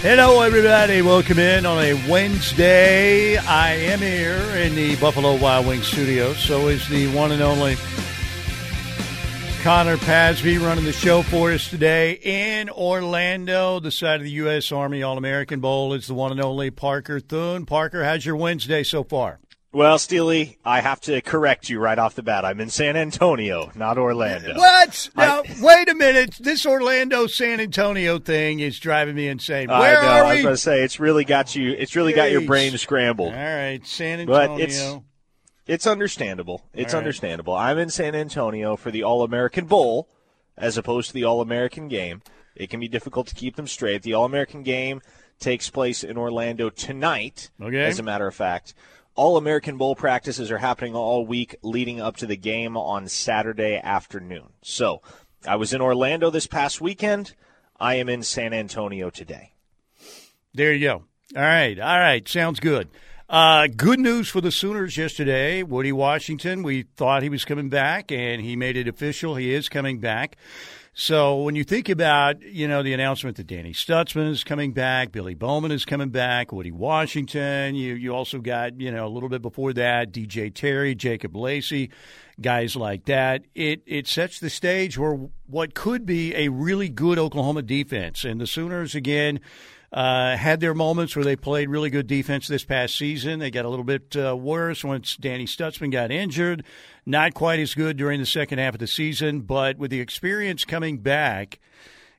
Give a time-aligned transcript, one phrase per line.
[0.00, 1.02] Hello, everybody.
[1.02, 3.36] Welcome in on a Wednesday.
[3.36, 6.34] I am here in the Buffalo Wild Wings studio.
[6.34, 7.74] So is the one and only
[9.64, 13.80] Connor Pasby running the show for us today in Orlando.
[13.80, 14.70] The side of the U.S.
[14.70, 17.66] Army All American Bowl is the one and only Parker Thune.
[17.66, 19.40] Parker, how's your Wednesday so far?
[19.78, 22.44] Well, Steely, I have to correct you right off the bat.
[22.44, 24.56] I'm in San Antonio, not Orlando.
[24.56, 25.08] What?
[25.16, 26.34] Now, I, wait a minute.
[26.40, 29.68] This Orlando San Antonio thing is driving me insane.
[29.68, 30.30] Where I know, are we?
[30.30, 31.70] I was going to say it's really got you.
[31.70, 32.16] It's really Jeez.
[32.16, 33.32] got your brain scrambled.
[33.32, 34.56] All right, San Antonio.
[34.56, 34.96] But it's
[35.68, 36.64] it's understandable.
[36.74, 36.98] It's right.
[36.98, 37.54] understandable.
[37.54, 40.08] I'm in San Antonio for the All American Bowl,
[40.56, 42.22] as opposed to the All American Game.
[42.56, 44.02] It can be difficult to keep them straight.
[44.02, 45.02] The All American Game
[45.38, 47.50] takes place in Orlando tonight.
[47.62, 47.84] Okay.
[47.84, 48.74] As a matter of fact.
[49.18, 53.80] All American Bowl practices are happening all week leading up to the game on Saturday
[53.82, 54.50] afternoon.
[54.62, 55.02] So
[55.44, 57.34] I was in Orlando this past weekend.
[57.80, 59.54] I am in San Antonio today.
[60.54, 60.94] There you go.
[61.34, 61.76] All right.
[61.80, 62.28] All right.
[62.28, 62.90] Sounds good.
[63.28, 65.64] Uh, good news for the Sooners yesterday.
[65.64, 69.34] Woody Washington, we thought he was coming back, and he made it official.
[69.34, 70.36] He is coming back.
[71.00, 75.12] So when you think about, you know, the announcement that Danny Stutsman is coming back,
[75.12, 79.28] Billy Bowman is coming back, Woody Washington, you you also got, you know, a little
[79.28, 81.90] bit before that, DJ Terry, Jacob Lacey,
[82.40, 83.44] guys like that.
[83.54, 88.24] It it sets the stage for what could be a really good Oklahoma defense.
[88.24, 89.38] And the Sooners again
[89.92, 93.38] uh, had their moments where they played really good defense this past season.
[93.38, 96.64] They got a little bit uh, worse once Danny Stutsman got injured.
[97.08, 100.66] Not quite as good during the second half of the season, but with the experience
[100.66, 101.58] coming back,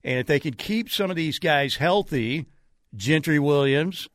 [0.03, 2.47] and if they can keep some of these guys healthy,
[2.95, 4.09] Gentry Williams,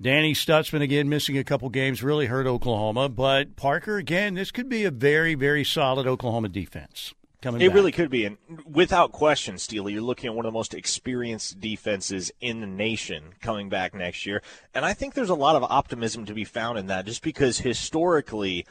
[0.00, 3.08] Danny Stutsman again missing a couple games really hurt Oklahoma.
[3.08, 7.60] But Parker again, this could be a very, very solid Oklahoma defense coming.
[7.60, 7.76] It back.
[7.76, 11.60] really could be, and without question, Steely, you're looking at one of the most experienced
[11.60, 14.42] defenses in the nation coming back next year,
[14.74, 17.58] and I think there's a lot of optimism to be found in that, just because
[17.58, 18.66] historically,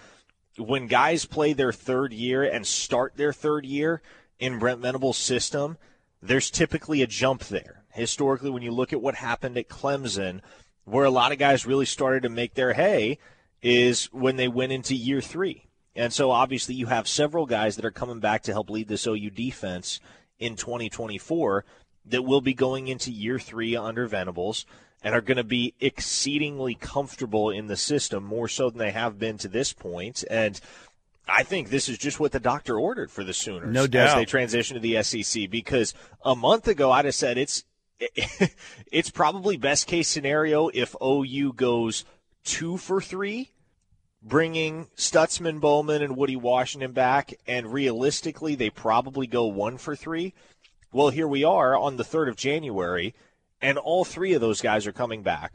[0.58, 4.02] when guys play their third year and start their third year
[4.40, 5.78] in Brent Venables' system,
[6.22, 7.84] there's typically a jump there.
[7.90, 10.42] Historically, when you look at what happened at Clemson,
[10.84, 13.18] where a lot of guys really started to make their hay,
[13.62, 15.66] is when they went into year three
[15.96, 19.08] and so obviously you have several guys that are coming back to help lead this
[19.08, 20.00] OU defense
[20.38, 21.64] in 2024
[22.06, 24.66] that will be going into year three under Venables
[25.06, 29.20] and are going to be exceedingly comfortable in the system more so than they have
[29.20, 30.24] been to this point.
[30.32, 30.60] And
[31.28, 34.10] I think this is just what the doctor ordered for the Sooners no doubt.
[34.10, 35.94] as they transition to the SEC because
[36.24, 37.64] a month ago I'd have said it's
[38.92, 42.04] it's probably best case scenario if OU goes
[42.44, 43.52] two for three
[44.26, 50.34] bringing Stutsman, Bowman, and Woody Washington back, and realistically, they probably go one for three.
[50.92, 53.14] Well, here we are on the 3rd of January,
[53.62, 55.54] and all three of those guys are coming back.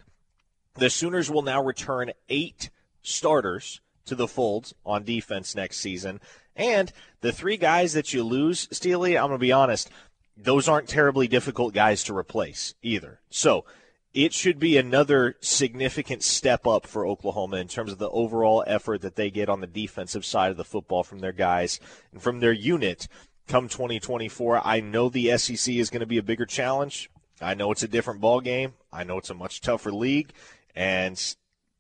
[0.75, 2.71] The Sooners will now return eight
[3.03, 6.21] starters to the fold on defense next season.
[6.57, 9.91] And the three guys that you lose, Steely, I'm going to be honest,
[10.37, 13.21] those aren't terribly difficult guys to replace either.
[13.31, 13.65] So
[14.13, 19.03] it should be another significant step up for Oklahoma in terms of the overall effort
[19.03, 21.79] that they get on the defensive side of the football from their guys
[22.13, 23.07] and from their unit
[23.47, 24.67] come 2024.
[24.67, 27.11] I know the SEC is going to be a bigger challenge.
[27.41, 28.75] I know it's a different ball game.
[28.93, 30.33] I know it's a much tougher league
[30.75, 31.21] and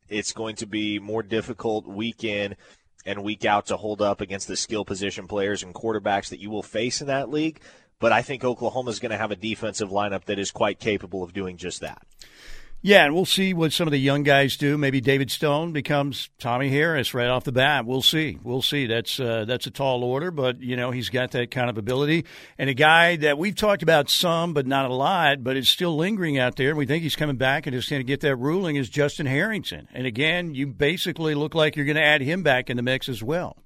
[0.08, 2.56] it's going to be more difficult week in
[3.06, 6.50] and week out to hold up against the skill position players and quarterbacks that you
[6.50, 7.60] will face in that league
[8.00, 11.22] but I think Oklahoma is going to have a defensive lineup that is quite capable
[11.22, 12.02] of doing just that.
[12.82, 14.78] Yeah, and we'll see what some of the young guys do.
[14.78, 17.84] Maybe David Stone becomes Tommie Harris right off the bat.
[17.84, 18.38] We'll see.
[18.42, 18.86] We'll see.
[18.86, 22.24] That's uh, that's a tall order, but you know he's got that kind of ability.
[22.56, 25.94] And a guy that we've talked about some, but not a lot, but is still
[25.94, 26.70] lingering out there.
[26.70, 29.26] And we think he's coming back and is going to get that ruling is Justin
[29.26, 29.86] Harrington.
[29.92, 33.10] And again, you basically look like you're going to add him back in the mix
[33.10, 33.58] as well.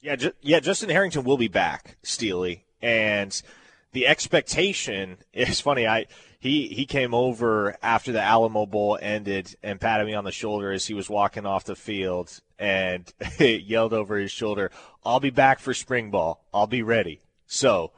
[0.00, 0.60] Yeah, ju- yeah.
[0.60, 3.42] Justin Harrington will be back, Steely, and
[3.90, 5.88] the expectation is funny.
[5.88, 6.06] I
[6.38, 10.72] he he came over after the Alamo Bowl ended and patted me on the shoulder
[10.72, 14.70] as he was walking off the field and yelled over his shoulder,
[15.04, 16.44] "I'll be back for spring ball.
[16.52, 17.92] I'll be ready." So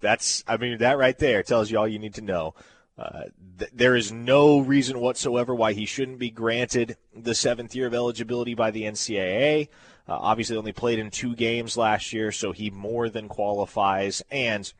[0.00, 2.54] that's I mean that right there tells you all you need to know.
[2.96, 3.24] Uh,
[3.58, 7.94] th- there is no reason whatsoever why he shouldn't be granted the seventh year of
[7.94, 9.68] eligibility by the NCAA.
[10.06, 14.22] Uh, obviously, only played in two games last year, so he more than qualifies.
[14.30, 14.70] And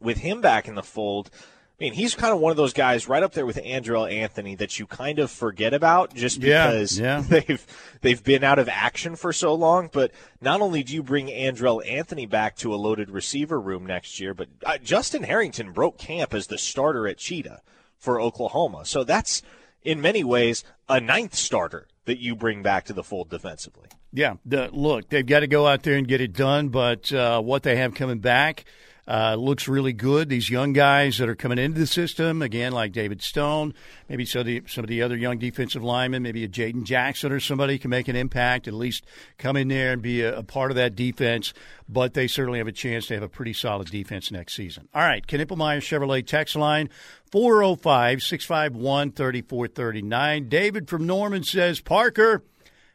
[0.00, 1.30] with him back in the fold,
[1.78, 4.54] I mean, he's kind of one of those guys right up there with Andrel Anthony
[4.54, 7.24] that you kind of forget about just because yeah, yeah.
[7.28, 7.66] they've
[8.00, 9.90] they've been out of action for so long.
[9.92, 14.18] But not only do you bring Andrel Anthony back to a loaded receiver room next
[14.18, 17.60] year, but uh, Justin Harrington broke camp as the starter at Cheetah
[17.98, 18.86] for Oklahoma.
[18.86, 19.42] So that's
[19.82, 23.88] in many ways a ninth starter that you bring back to the fold defensively.
[24.16, 27.42] Yeah, the, look, they've got to go out there and get it done, but uh,
[27.42, 28.64] what they have coming back
[29.06, 30.30] uh, looks really good.
[30.30, 33.74] These young guys that are coming into the system, again, like David Stone,
[34.08, 37.30] maybe some of the, some of the other young defensive linemen, maybe a Jaden Jackson
[37.30, 39.04] or somebody can make an impact, at least
[39.36, 41.52] come in there and be a, a part of that defense.
[41.86, 44.88] But they certainly have a chance to have a pretty solid defense next season.
[44.94, 46.88] All right, Knippelmeyer Chevrolet text line
[47.30, 50.48] 405 651 3439.
[50.48, 52.42] David from Norman says, Parker,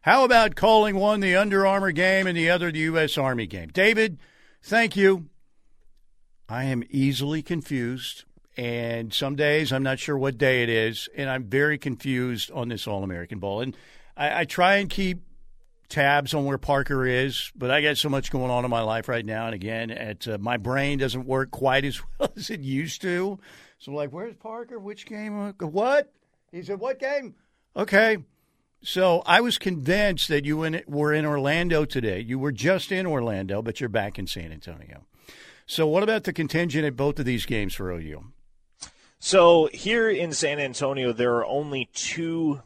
[0.01, 3.17] how about calling one the Under Armour game and the other the U.S.
[3.19, 3.69] Army game?
[3.69, 4.17] David,
[4.63, 5.27] thank you.
[6.49, 8.23] I am easily confused,
[8.57, 12.69] and some days I'm not sure what day it is, and I'm very confused on
[12.69, 13.61] this All American Bowl.
[13.61, 13.77] And
[14.17, 15.21] I, I try and keep
[15.87, 19.07] tabs on where Parker is, but I got so much going on in my life
[19.07, 22.61] right now, and again, at uh, my brain doesn't work quite as well as it
[22.61, 23.39] used to.
[23.77, 24.79] So, I'm like, where's Parker?
[24.79, 25.53] Which game?
[25.59, 26.11] What?
[26.51, 27.35] He said, what game?
[27.75, 28.17] Okay.
[28.83, 30.57] So I was convinced that you
[30.87, 32.19] were in Orlando today.
[32.19, 35.05] You were just in Orlando, but you're back in San Antonio.
[35.67, 38.25] So, what about the contingent at both of these games for OU?
[39.19, 42.61] So, here in San Antonio, there are only two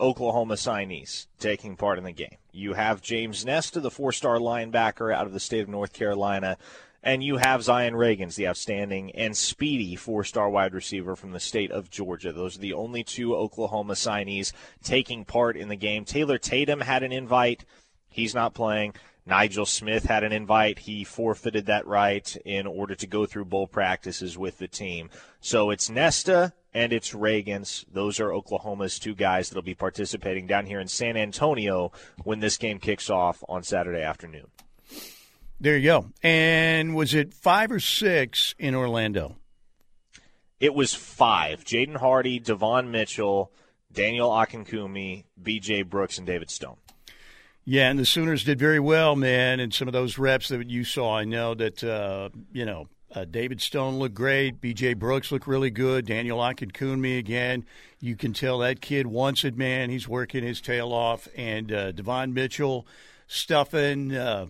[0.00, 2.38] Oklahoma signees taking part in the game.
[2.50, 6.56] You have James Nesta, the four star linebacker out of the state of North Carolina,
[7.02, 11.40] and you have Zion Ragins, the outstanding and speedy four star wide receiver from the
[11.40, 12.32] state of Georgia.
[12.32, 14.52] Those are the only two Oklahoma signees
[14.82, 16.04] taking part in the game.
[16.04, 17.64] Taylor Tatum had an invite.
[18.08, 18.94] He's not playing.
[19.28, 20.80] Nigel Smith had an invite.
[20.80, 25.10] He forfeited that right in order to go through bowl practices with the team.
[25.40, 27.84] So it's Nesta and it's Ragins.
[27.92, 31.92] Those are Oklahoma's two guys that'll be participating down here in San Antonio
[32.24, 34.46] when this game kicks off on Saturday afternoon.
[35.60, 36.06] There you go.
[36.22, 39.36] And was it five or six in Orlando?
[40.60, 41.64] It was five.
[41.64, 43.52] Jaden Hardy, Devon Mitchell,
[43.92, 45.82] Daniel Akinkunmi, B.J.
[45.82, 46.76] Brooks, and David Stone.
[47.64, 49.60] Yeah, and the Sooners did very well, man.
[49.60, 53.24] And some of those reps that you saw, I know that uh, you know uh,
[53.24, 54.60] David Stone looked great.
[54.60, 54.94] B.J.
[54.94, 56.06] Brooks looked really good.
[56.06, 57.64] Daniel Akinkunmi again.
[58.00, 59.90] You can tell that kid wants it, man.
[59.90, 61.28] He's working his tail off.
[61.36, 62.86] And uh, Devon Mitchell
[63.26, 64.46] stuffing, uh,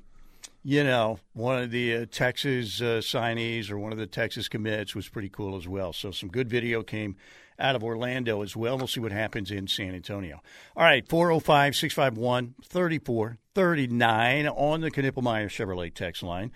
[0.63, 4.95] you know, one of the uh, Texas uh, signees or one of the Texas commits
[4.95, 5.93] was pretty cool as well.
[5.93, 7.17] So some good video came
[7.59, 8.79] out of Orlando as well.
[8.79, 10.41] We'll see what happens in San Antonio.
[10.77, 16.53] All right, 405 651 3439 on the Knippelmeyer Chevrolet text line.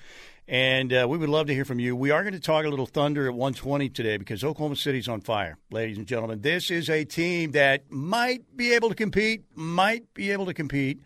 [0.49, 1.95] And uh, we would love to hear from you.
[1.95, 5.21] We are going to talk a little Thunder at 120 today because Oklahoma City's on
[5.21, 6.41] fire, ladies and gentlemen.
[6.41, 11.01] This is a team that might be able to compete, might be able to compete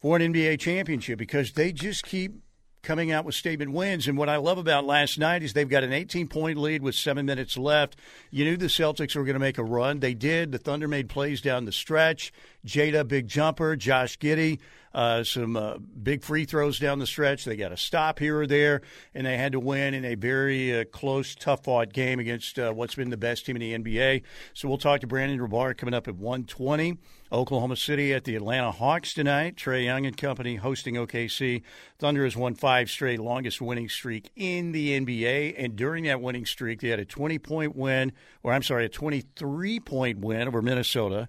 [0.00, 2.40] for an NBA championship because they just keep
[2.82, 4.06] coming out with statement wins.
[4.08, 6.94] And what I love about last night is they've got an 18 point lead with
[6.94, 7.96] seven minutes left.
[8.30, 10.00] You knew the Celtics were going to make a run.
[10.00, 10.52] They did.
[10.52, 12.32] The Thunder made plays down the stretch.
[12.64, 13.76] Jada, big jumper.
[13.76, 14.60] Josh Giddey,
[14.94, 17.44] uh, some uh, big free throws down the stretch.
[17.44, 18.82] They got a stop here or there,
[19.14, 22.72] and they had to win in a very uh, close, tough fought game against uh,
[22.72, 24.22] what's been the best team in the NBA.
[24.54, 26.96] So we'll talk to Brandon Rahbar coming up at 120.
[27.30, 29.56] Oklahoma City at the Atlanta Hawks tonight.
[29.56, 31.62] Trae Young and company hosting OKC.
[31.98, 35.54] Thunder has won five straight, longest winning streak in the NBA.
[35.58, 38.88] And during that winning streak, they had a 20 point win, or I'm sorry, a
[38.88, 41.28] 23 point win over Minnesota,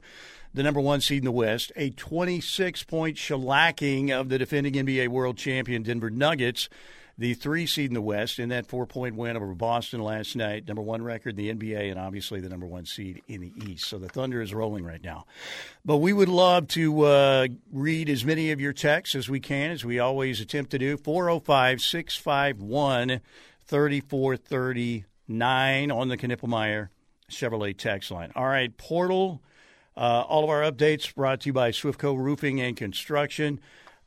[0.54, 5.10] the number one seed in the West, a 26 point shellacking of the defending NBA
[5.10, 6.70] world champion Denver Nuggets
[7.20, 10.66] the three seed in the West in that four point win over Boston last night,
[10.66, 13.90] number one record in the NBA, and obviously the number one seed in the East.
[13.90, 15.26] So the Thunder is rolling right now.
[15.84, 19.72] But we would love to uh, read as many of your texts as we can,
[19.72, 20.96] as we always attempt to do.
[20.96, 23.20] 405 651
[23.66, 26.88] 3439 on the Knippelmeyer
[27.30, 28.32] Chevrolet text line.
[28.34, 29.42] All right, Portal.
[29.98, 33.60] Uh, all of our updates brought to you by Swiftco Roofing and Construction.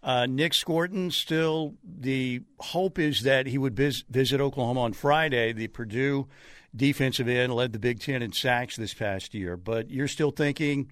[0.03, 5.53] Uh, Nic Scourton, still the hope is that he would vis- visit Oklahoma on Friday.
[5.53, 6.27] The Purdue
[6.75, 10.91] defensive end led the Big Ten in sacks this past year, but you're still thinking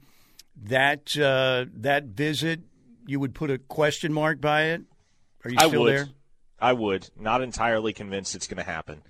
[0.63, 2.61] that uh, that visit
[3.07, 4.83] you would put a question mark by it.
[5.45, 5.93] Are you I still would.
[5.93, 6.09] there?
[6.61, 7.11] I would.
[7.19, 9.03] Not entirely convinced it's going to happen.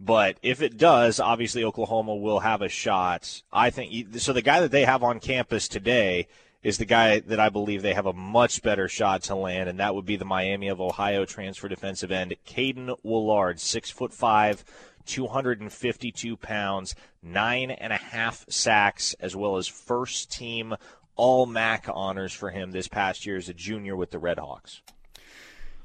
[0.00, 3.42] But if it does, obviously Oklahoma will have a shot.
[3.52, 4.32] I think so.
[4.32, 6.28] The guy that they have on campus today
[6.62, 9.78] is the guy that I believe they have a much better shot to land, and
[9.78, 14.64] that would be the Miami of Ohio transfer defensive end, Caiden Woullard, six foot five,
[15.06, 20.74] 252 pounds, nine and a half sacks, as well as first team
[21.14, 24.80] All MAC honors for him this past year as a junior with the Redhawks.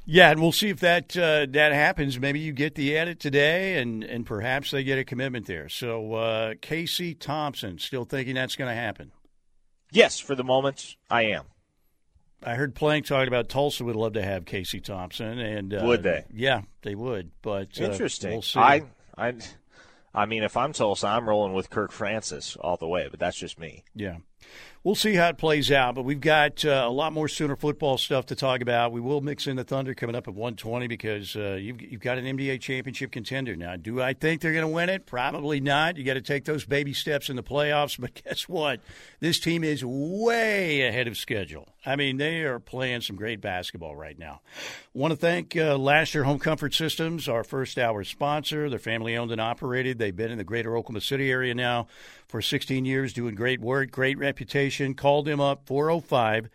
[0.06, 2.20] Yeah, and we'll see if that uh, that happens.
[2.20, 5.70] Maybe you get the edit today, and and perhaps they get a commitment there.
[5.70, 9.12] So uh, Casey Thompson, still thinking that's going to happen.
[9.92, 11.46] Yes, for the moment, I am.
[12.44, 16.02] I heard Plank talking about Tulsa would love to have Casey Thompson, and uh, would
[16.02, 16.26] they?
[16.34, 17.32] Yeah, they would.
[17.42, 18.32] But uh, interesting.
[18.32, 18.60] We'll see.
[18.60, 18.84] I,
[19.16, 19.36] I,
[20.14, 23.08] I mean, if I'm Tulsa, I'm rolling with Kirk Francis all the way.
[23.12, 23.84] But that's just me.
[23.94, 24.18] Yeah
[24.84, 25.96] we'll see how it plays out.
[25.96, 28.92] But we've got uh, a lot more Sooner football stuff to talk about.
[28.92, 32.18] We will mix in the Thunder coming up at 120 because uh, you've, you've got
[32.18, 33.76] an NBA championship contender now.
[33.76, 35.06] Do I think they're going to win it?
[35.06, 35.98] Probably not.
[35.98, 38.00] You got to take those baby steps in the playoffs.
[38.02, 38.80] But guess what?
[39.20, 41.68] This team is way ahead of schedule.
[41.86, 44.42] I mean, they are playing some great basketball right now.
[44.94, 45.78] Want to thank uh,
[46.14, 48.70] Year Home Comfort Systems, our first hour sponsor.
[48.72, 50.00] They're family owned and operated.
[50.00, 51.88] They've been in the greater Oklahoma City area now
[52.28, 54.71] for 16 years, doing great work, great reputation.
[54.96, 56.50] Call them up 405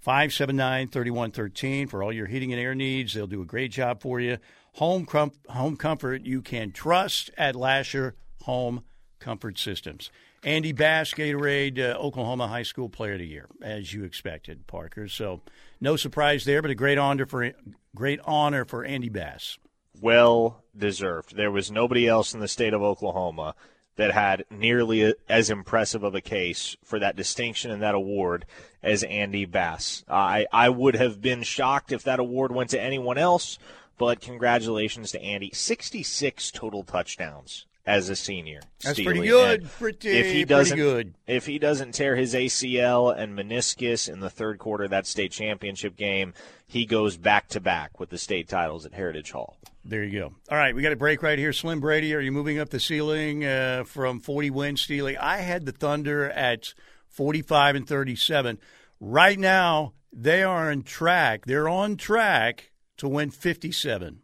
[0.00, 3.14] 579 3113 for all your heating and air needs.
[3.14, 4.38] They'll do a great job for you.
[4.74, 8.84] Home, com- home comfort you can trust at Lasher Home
[9.18, 10.10] Comfort Systems.
[10.44, 15.08] Andy Bass, Gatorade uh, Oklahoma High School Player of the Year, as you expected, Parker.
[15.08, 15.40] So
[15.80, 17.52] no surprise there, but a great honor for
[17.96, 19.58] great honor for Andy Bass.
[20.00, 21.34] Well deserved.
[21.34, 23.56] There was nobody else in the state of Oklahoma
[23.96, 28.44] that had nearly as impressive of a case for that distinction and that award
[28.82, 30.04] as Andy Bass.
[30.08, 33.58] I, I would have been shocked if that award went to anyone else,
[33.98, 35.50] but congratulations to Andy.
[35.52, 38.60] 66 total touchdowns as a senior.
[38.82, 39.04] That's Steely.
[39.04, 39.60] pretty good.
[39.62, 41.14] And pretty, if he doesn't, good.
[41.26, 45.30] If he doesn't tear his ACL and meniscus in the third quarter of that state
[45.30, 46.34] championship game,
[46.66, 49.56] he goes back to back with the state titles at Heritage Hall.
[49.84, 50.34] There you go.
[50.50, 51.52] All right, we got a break right here.
[51.52, 55.16] Slim Brady, are you moving up the ceiling uh, from 40 wins, Steely?
[55.16, 56.74] I had the Thunder at
[57.06, 58.58] 45 and 37.
[58.98, 61.46] Right now, they are on track.
[61.46, 64.22] They're on track to win 57.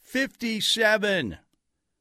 [0.00, 1.38] 57.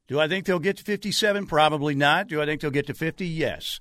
[0.07, 1.47] Do I think they'll get to 57?
[1.47, 2.27] Probably not.
[2.27, 3.27] Do I think they'll get to 50?
[3.27, 3.79] Yes.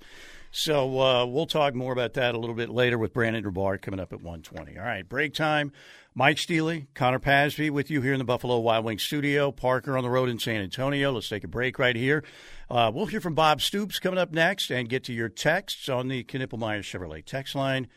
[0.51, 3.99] So uh, we'll talk more about that a little bit later with Brandon Rahbar coming
[3.99, 4.77] up at 120.
[4.77, 5.71] All right, break time.
[6.15, 9.51] Mike Steely, Connor Pasby with you here in the Buffalo Wild Wings studio.
[9.51, 11.11] Parker on the road in San Antonio.
[11.11, 12.23] Let's take a break right here.
[12.71, 16.07] Uh, we'll hear from Bob Stoops coming up next and get to your texts on
[16.07, 17.87] the Knippelmeyer Chevrolet text line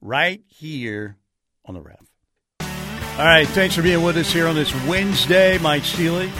[0.00, 1.18] right here
[1.64, 2.04] on the ref.
[3.18, 5.58] All right, thanks for being with us here on this Wednesday.
[5.58, 6.32] Mike Steely,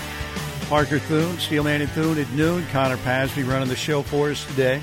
[0.68, 2.62] Parker Thune, Steelman and Thune at noon.
[2.72, 4.82] Connor Pasby running the show for us today.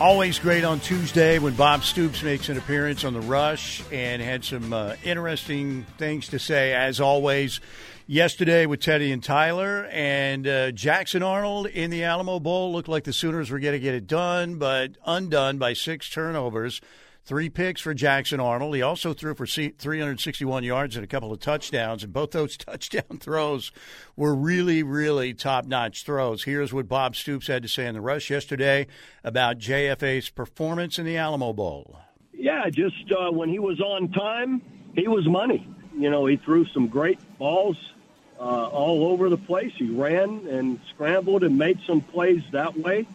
[0.00, 4.44] Always great on Tuesday when Bob Stoops makes an appearance on the Rush and had
[4.44, 7.60] some uh, interesting things to say, as always.
[8.08, 13.04] Yesterday with Teddy and Tyler and uh, Jackson Arnold in the Alamo Bowl looked like
[13.04, 16.80] the Sooners were going to get it done, but undone by six turnovers.
[17.26, 18.76] Three picks for Jackson Arnold.
[18.76, 23.18] He also threw for 361 yards and a couple of touchdowns, and both those touchdown
[23.18, 23.72] throws
[24.14, 26.44] were really, really top notch throws.
[26.44, 28.86] Here's what Bob Stoops had to say in the rush yesterday
[29.24, 31.98] about JFA's performance in the Alamo Bowl.
[32.32, 34.62] Yeah, just uh, when he was on time,
[34.94, 35.68] he was money.
[35.98, 37.76] You know, he threw some great balls
[38.38, 39.72] uh, all over the place.
[39.76, 43.08] He ran and scrambled and made some plays that way.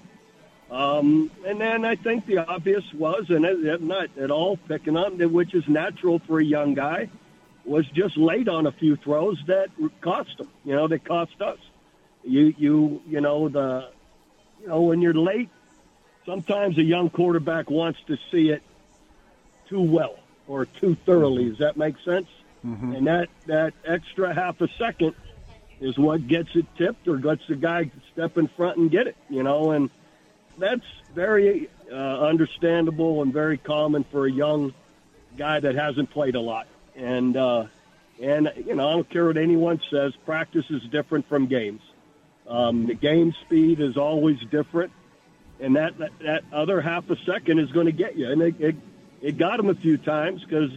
[0.72, 5.14] Um, and then I think the obvious was, and it, not at all picking up,
[5.14, 7.10] which is natural for a young guy,
[7.66, 10.48] was just late on a few throws that cost him.
[10.64, 11.60] You know, that cost us.
[12.24, 13.90] You, you, you know, the,
[14.62, 15.50] you know, when you're late,
[16.26, 18.64] sometimes a young quarterback wants to see it
[19.68, 21.50] too well or too thoroughly.
[21.50, 22.28] Does that make sense?
[22.66, 22.94] Mm-hmm.
[22.94, 25.16] And that that extra half a second
[25.80, 29.18] is what gets it tipped or gets the guy step in front and get it.
[29.30, 29.90] You know, and
[30.62, 34.74] that's very uh, understandable and very common for a young
[35.38, 36.68] guy that hasn't played a lot.
[36.96, 37.66] And uh,
[38.22, 40.14] and you know, I don't care what anyone says.
[40.26, 41.82] Practice is different from games.
[42.48, 44.92] Um, the game speed is always different,
[45.60, 48.32] and that that, that other half a second is going to get you.
[48.32, 48.76] And it, it
[49.22, 50.72] it got him a few times because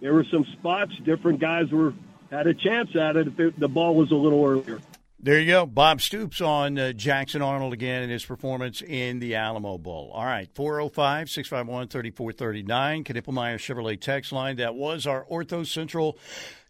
[0.00, 1.94] there were some spots different guys were
[2.30, 4.80] had a chance at it if it, the ball was a little earlier.
[5.18, 5.64] There you go.
[5.64, 10.10] Bob Stoops on uh, Jackson Arnold again and his performance in the Alamo Bowl.
[10.12, 14.56] All right, 405 651 3439, Knippelmeyer Chevrolet text line.
[14.56, 16.18] That was our Ortho Central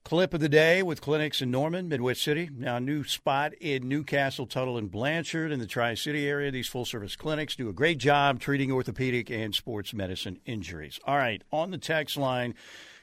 [0.05, 2.49] clip of the day with clinics in Norman, Midwest City.
[2.57, 6.53] Now, a new spot in Newcastle, Tuttle, and Blanchard in the Tri City area.
[6.53, 11.01] These full service clinics do a great job treating orthopedic and sports medicine injuries.
[11.05, 12.55] All right, on the text line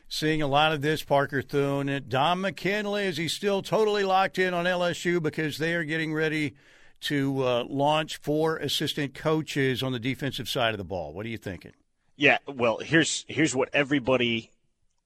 [0.08, 2.06] seeing a lot of this, Parker Thune.
[2.08, 6.56] Dom McKinley, is he still totally locked in on LSU because they are getting ready
[7.02, 11.14] to uh, launch four assistant coaches on the defensive side of the ball?
[11.14, 11.74] What are you thinking?
[12.16, 14.52] Yeah, well, here's here's what everybody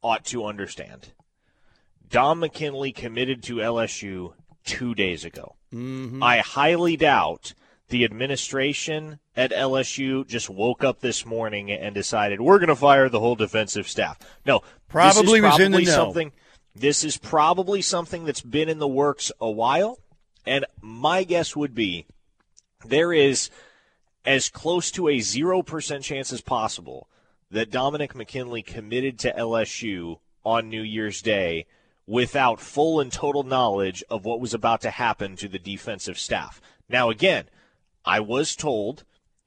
[0.02, 1.14] ought to understand.
[2.10, 4.34] Dom McKinley committed to LSU
[4.66, 5.56] two days ago.
[5.74, 6.22] Mm-hmm.
[6.22, 7.54] I highly doubt
[7.90, 13.10] the administration at LSU just woke up this morning and decided we're going to fire
[13.10, 14.20] the whole defensive staff.
[14.46, 15.92] No, probably, was in the know.
[15.92, 16.32] something.
[16.76, 20.00] This is probably something that's been in the works a while,
[20.46, 22.06] and my guess would be
[22.86, 23.50] there is
[24.26, 27.08] as close to a zero percent chance as possible
[27.50, 31.66] that Dominick McKinley committed to LSU on New Year's Day
[32.06, 36.62] without full and total knowledge of what was about to happen to the defensive staff.
[36.90, 37.46] Now, again,
[38.08, 39.04] I was told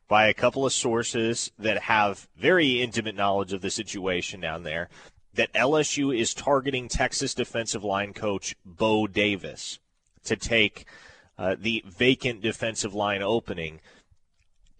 [0.06, 4.90] by a couple of sources that have very intimate knowledge of the situation down there
[5.32, 9.78] that LSU is targeting Texas defensive line coach Bo Davis
[10.24, 10.84] to take
[11.38, 13.80] uh, the vacant defensive line opening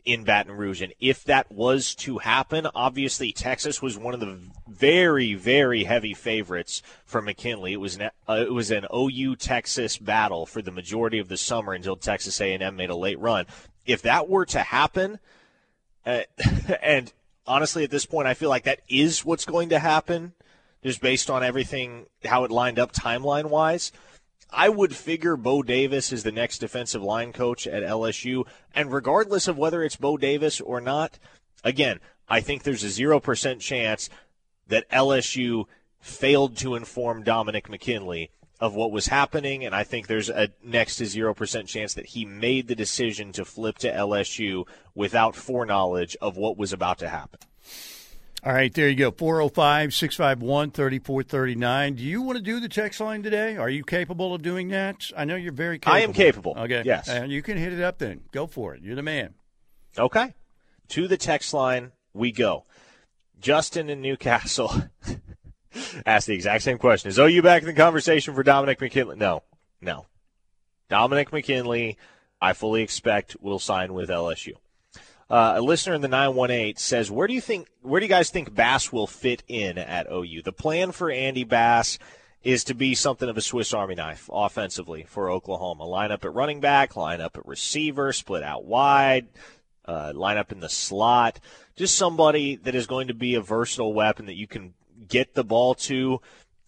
[0.05, 0.83] in Baton Rouge.
[0.83, 4.39] And if that was to happen, obviously Texas was one of the
[4.69, 7.73] very, very heavy favorites for McKinley.
[7.73, 11.37] It was an, uh, it was an OU Texas battle for the majority of the
[11.37, 13.47] summer until Texas A&M made a late run.
[13.87, 15.19] If that were to happen,
[16.07, 16.23] uh,
[16.83, 17.13] and
[17.47, 20.33] honestly, at this point, I feel like that is what's going to happen,
[20.83, 23.93] just based on everything how it lined up timeline wise.
[24.53, 28.47] I would figure Bo Davis is the next defensive line coach at LSU.
[28.75, 31.19] And regardless of whether it's Bo Davis or not,
[31.65, 34.11] again, I think there's a 0% chance
[34.69, 35.65] that LSU
[36.01, 38.31] failed to inform Dominick McKinley
[38.61, 39.65] of what was happening.
[39.65, 43.45] And I think there's a next to 0% chance that he made the decision to
[43.45, 47.41] flip to LSU without foreknowledge of what was about to happen.
[48.43, 49.11] All right, there you go.
[49.11, 51.95] 405 651 3439.
[51.95, 53.57] Do you want to do the text line today?
[53.59, 55.11] Are you capable of doing that?
[55.15, 55.97] I know you're very capable.
[55.97, 56.55] I am capable.
[56.57, 56.83] Okay.
[56.87, 57.09] Yes.
[57.09, 58.23] And uh, you can hit it up then.
[58.33, 58.83] Go for it.
[58.83, 59.35] You're the man.
[59.99, 60.35] Okay.
[60.89, 62.65] To the text line we go.
[63.41, 64.73] Justin in Newcastle
[66.07, 67.11] asked the exact same question.
[67.11, 69.17] Is OU back in the conversation for Dominick McKinley?
[69.17, 69.43] No.
[69.83, 70.07] No.
[70.89, 71.99] Dominick McKinley,
[72.41, 74.55] I fully expect, will sign with LSU.
[75.31, 77.69] Uh, a listener in the 918 says, "Where do you think?
[77.83, 80.43] Where do you guys think Bass will fit in at OU?
[80.43, 82.01] The plan for Andy Bass
[82.43, 85.85] is to be something of a Swiss Army knife offensively for Oklahoma.
[85.85, 89.29] Line up at running back, line up at receiver, split out wide,
[89.85, 91.39] uh, line up in the slot.
[91.77, 94.75] Just somebody that is going to be a versatile weapon that you can
[95.09, 96.21] get the ball to."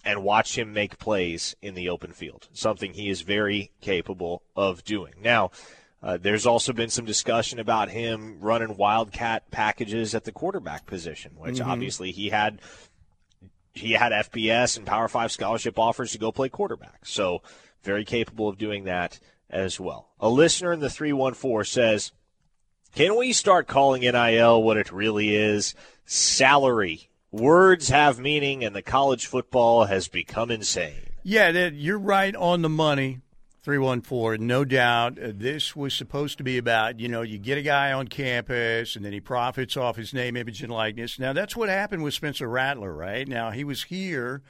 [0.04, 4.82] And watch him make plays in the open field, something he is very capable of
[4.82, 5.14] doing.
[5.22, 5.52] Now,
[6.02, 11.32] uh, there's also been some discussion about him running wildcat packages at the quarterback position,
[11.36, 11.70] which mm-hmm.
[11.70, 12.60] obviously he had
[13.72, 17.06] he had FBS and Power Five scholarship offers to go play quarterback.
[17.06, 17.42] So
[17.82, 20.10] very capable of doing that as well.
[20.18, 22.10] A listener in the three one four says,
[22.94, 25.74] "Can we start calling NIL what it really is?
[26.04, 27.08] Salary.
[27.30, 32.68] Words have meaning, and the college football has become insane." Yeah, you're right on the
[32.68, 33.20] money.
[33.62, 35.18] 314, no doubt.
[35.18, 38.96] Uh, this was supposed to be about, you know, you get a guy on campus
[38.96, 41.18] and then he profits off his name, image, and likeness.
[41.18, 43.26] Now, that's what happened with Spencer Rattler, right?
[43.26, 44.42] Now, he was here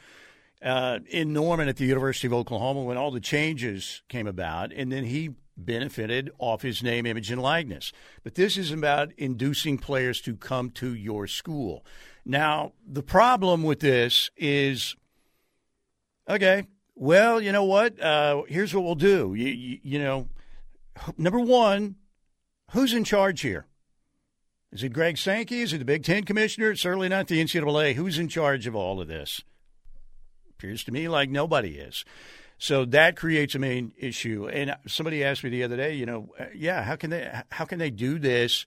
[0.62, 4.90] uh, in Norman at the University of Oklahoma when all the changes came about, and
[4.90, 7.92] then he benefited off his name, image, and likeness.
[8.25, 11.85] But this is about inducing players to come to your school.
[12.25, 14.96] Now, the problem with this is
[16.29, 18.00] okay, well, you know what?
[18.00, 19.35] Uh, here's what we'll do.
[19.35, 20.28] You, you, you know,
[21.16, 21.96] number one,
[22.72, 23.66] who's in charge here?
[24.72, 25.61] Is it Greg Sankey?
[25.61, 26.70] Is it the Big Ten commissioner?
[26.70, 27.94] It's certainly not the NCAA.
[27.94, 29.42] Who's in charge of all of this?
[30.50, 32.05] Appears to me like nobody is.
[32.57, 34.48] So that creates a main issue.
[34.48, 37.64] And somebody asked me the other day, you know, uh, yeah, how can they how
[37.64, 38.66] can they do this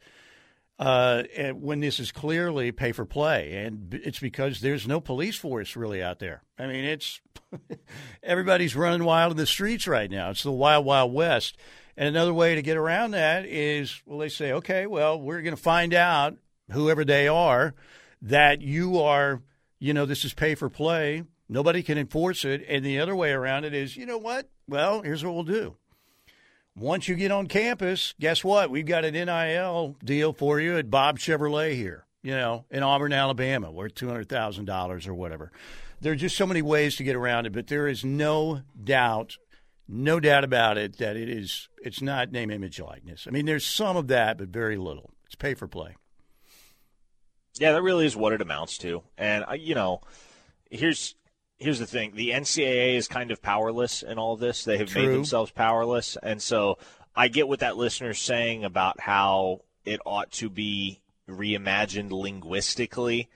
[0.77, 3.63] uh, when this is clearly pay for play?
[3.65, 6.43] And it's because there's no police force really out there.
[6.57, 7.21] I mean, it's
[8.23, 10.29] everybody's running wild in the streets right now.
[10.31, 11.57] It's the wild, wild west.
[11.97, 15.55] And another way to get around that is, well, they say, okay, well, we're going
[15.55, 16.35] to find out
[16.71, 17.73] whoever they are
[18.21, 19.41] that you are,
[19.79, 21.23] you know, this is pay for play.
[21.47, 22.65] Nobody can enforce it.
[22.67, 24.49] And the other way around it is, you know what?
[24.67, 25.77] Well, here's what we'll do.
[26.75, 28.69] Once you get on campus, guess what?
[28.69, 33.13] We've got an NIL deal for you at Bob Chevrolet here, you know, in Auburn,
[33.13, 35.51] Alabama, worth $200,000 or whatever
[36.01, 39.38] there are just so many ways to get around it, but there is no doubt,
[39.88, 41.69] no doubt about it that it is.
[41.83, 43.25] It's not name, image, likeness.
[43.27, 45.11] I mean, there's some of that, but very little.
[45.25, 45.95] It's pay for play.
[47.57, 49.01] Yeah, that really is what it amounts to.
[49.17, 50.01] And you know,
[50.69, 51.15] here's
[51.57, 54.63] here's the thing: the NCAA is kind of powerless in all of this.
[54.63, 55.03] They have True.
[55.03, 56.77] made themselves powerless, and so
[57.15, 63.29] I get what that listener's saying about how it ought to be reimagined linguistically,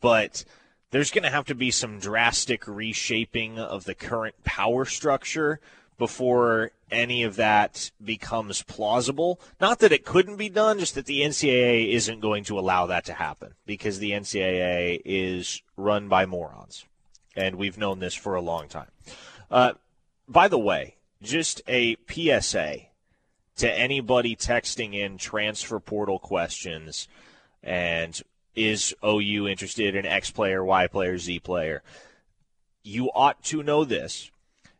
[0.00, 0.44] but
[0.90, 5.60] there's going to have to be some drastic reshaping of the current power structure
[5.98, 9.40] before any of that becomes plausible.
[9.60, 13.04] Not that it couldn't be done, just that the NCAA isn't going to allow that
[13.06, 16.84] to happen because the NCAA is run by morons.
[17.36, 18.90] And we've known this for a long time.
[19.50, 19.72] Uh,
[20.26, 22.78] by the way, just a PSA
[23.56, 27.08] to anybody texting in transfer portal questions
[27.62, 28.20] and
[28.54, 31.82] is OU interested in X player, Y player, Z player?
[32.82, 34.30] You ought to know this.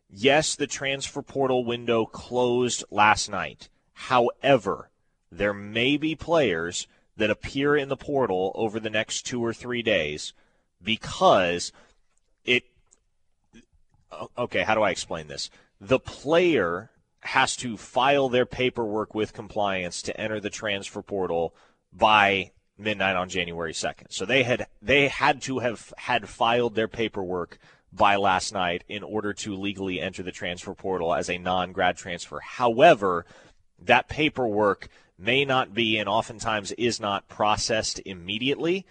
[0.09, 3.69] Yes, the transfer portal window closed last night.
[3.93, 4.89] However,
[5.31, 9.81] there may be players that appear in the portal over the next two or three
[9.81, 10.33] days
[10.81, 11.71] because.
[14.37, 15.49] Okay, how do I explain this?
[15.79, 16.91] The player
[17.21, 21.53] has to file their paperwork with compliance to enter the transfer portal
[21.91, 24.05] by midnight on January 2nd.
[24.09, 27.57] So they had they had to have had filed their paperwork
[27.91, 32.39] by last night in order to legally enter the transfer portal as a non-grad transfer.
[32.39, 33.25] However,
[33.79, 38.85] that paperwork may not be and oftentimes is not processed immediately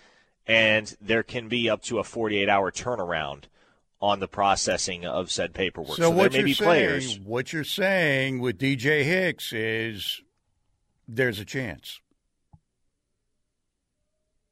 [0.47, 3.45] and there can be up to a 48 hour turnaround
[4.01, 5.97] on the processing of said paperwork.
[5.97, 7.09] So, So, what there may you're be players.
[7.13, 10.21] saying, what you're saying with DJ Hicks is
[11.09, 12.01] there's a chance.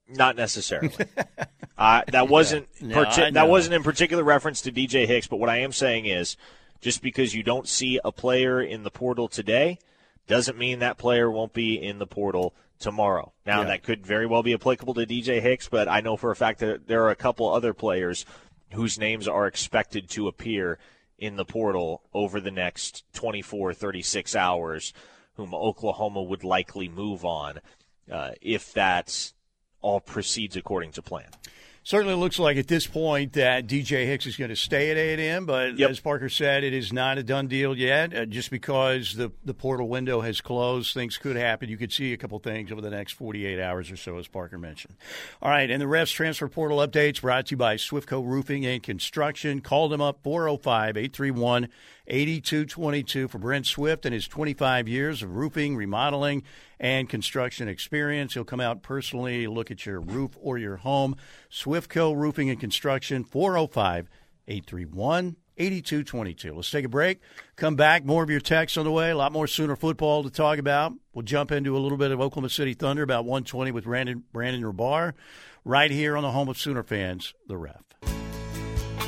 [0.08, 0.92] Not necessarily.
[1.78, 5.48] uh, that wasn't No, parti- that wasn't in particular reference to DJ Hicks, but what
[5.48, 6.36] I am saying is,
[6.80, 9.78] just because you don't see a player in the portal today,
[10.26, 13.32] doesn't mean that player won't be in the portal tomorrow.
[13.46, 13.68] Now Yeah.
[13.68, 16.60] that could very well be applicable to DJ Hicks, but I know for a fact
[16.60, 18.26] that there are a couple other players
[18.74, 20.78] whose names are expected to appear
[21.18, 24.92] in the portal over the next 24, 36 hours,
[25.34, 27.60] whom Oklahoma would likely move on
[28.10, 29.32] uh, if that
[29.80, 31.28] all proceeds according to plan.
[31.86, 35.44] Certainly looks like at this point that DJ Hicks is going to stay at A&M,
[35.44, 35.90] but Yep.
[35.90, 38.16] as Parker said, it is not a done deal yet.
[38.16, 41.68] Uh, just because the, the portal window has closed, things could happen.
[41.68, 44.56] You could see a couple things over the next 48 hours or so, as Parker
[44.56, 44.94] mentioned.
[45.42, 48.82] All right, and the refs transfer portal updates brought to you by Swiftco Roofing and
[48.82, 49.60] Construction.
[49.60, 51.68] Call them up 405 831
[52.06, 56.42] 8222 for Brent Swift and his 25 years of roofing, remodeling,
[56.78, 58.34] and construction experience.
[58.34, 61.16] He'll come out personally, look at your roof or your home.
[61.50, 64.08] Swiftco Roofing and Construction, 405
[64.46, 66.54] 831 8222.
[66.54, 67.20] Let's take a break.
[67.56, 68.04] Come back.
[68.04, 69.10] More of your texts on the way.
[69.10, 70.92] A lot more Sooner football to talk about.
[71.12, 74.62] We'll jump into a little bit of Oklahoma City Thunder about 120 with Brandon, Brandon
[74.62, 75.12] Rahbar
[75.64, 77.93] right here on the home of Sooner fans, The Ref.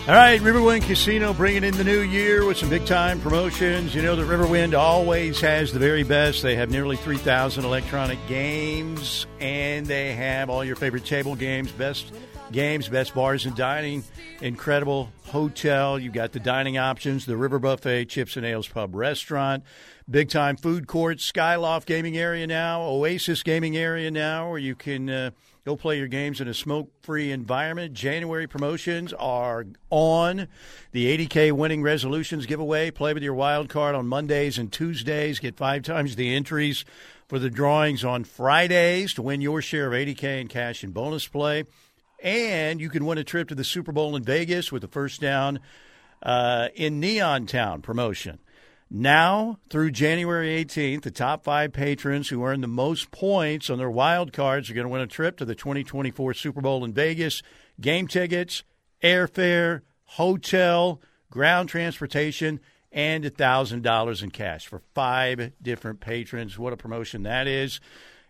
[0.09, 3.93] All right, Riverwind Casino bringing in the new year with some big time promotions.
[3.93, 6.43] You know that Riverwind always has the very best.
[6.45, 12.13] They have nearly 3,000 electronic games, and they have all your favorite table games, best
[12.53, 14.05] games, best bars and dining.
[14.41, 15.99] Incredible hotel.
[15.99, 19.65] You've got the dining options, the River Buffet, Chips and Ales Pub Restaurant,
[20.09, 25.11] big time food court, Skyloft Gaming Area now, Oasis Gaming Area now, where you can.
[25.11, 25.31] Uh,
[25.67, 27.93] Go play your games in a smoke free environment.
[27.93, 30.47] January promotions are on.
[30.93, 32.93] The 80K winning resolutions giveaway.
[32.93, 35.41] Play with your wild card on Mondays and Tuesdays.
[35.41, 36.85] Get five times the entries
[37.27, 41.27] for the drawings on Fridays to win your share of 80K in cash and bonus
[41.27, 41.65] play.
[42.23, 45.21] And you can win a trip to the Super Bowl in Vegas with the first
[45.21, 45.59] down
[46.23, 48.39] uh, in Neon Town promotion.
[48.89, 53.91] Now through January 18th, the top five patrons who earn the most points on their
[53.91, 57.43] wild cards are going to win a trip to the 2024 Super Bowl in Vegas,
[57.81, 58.63] game tickets,
[59.03, 62.61] airfare, hotel, ground transportation,
[62.93, 66.57] and $1,000 in cash for five different patrons.
[66.57, 67.81] What a promotion that is.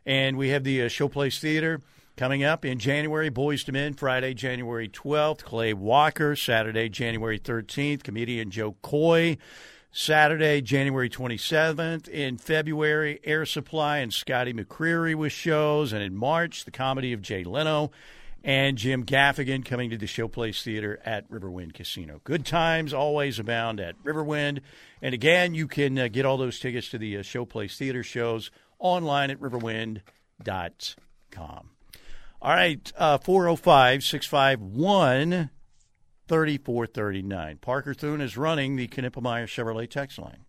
[0.07, 1.83] And we have the uh, Showplace Theater
[2.17, 3.31] coming up in January.
[3.31, 5.43] Boyz II Men, Friday, January 12th.
[5.45, 8.03] Clay Walker, Saturday, January 13th.
[8.03, 9.37] Comedian Jo Koy.
[9.93, 12.09] Saturday, January 27th.
[12.09, 15.93] In February, Air Supply and Scotty McCreery with shows.
[15.93, 17.91] And in March, the comedy of Jay Leno
[18.47, 22.21] and Jim Gaffigan coming to the Showplace Theater at Riverwind Casino.
[22.23, 24.61] Good times always abound at Riverwind.
[25.03, 28.53] And again, you can uh, get all those tickets to the uh, Showplace Theater shows
[28.79, 30.03] online at riverwind.com.
[32.43, 35.51] All right, uh, 405 651
[36.29, 37.59] 3439.
[37.59, 40.45] Parker Thune is running the Knippelmeyer Chevrolet text line.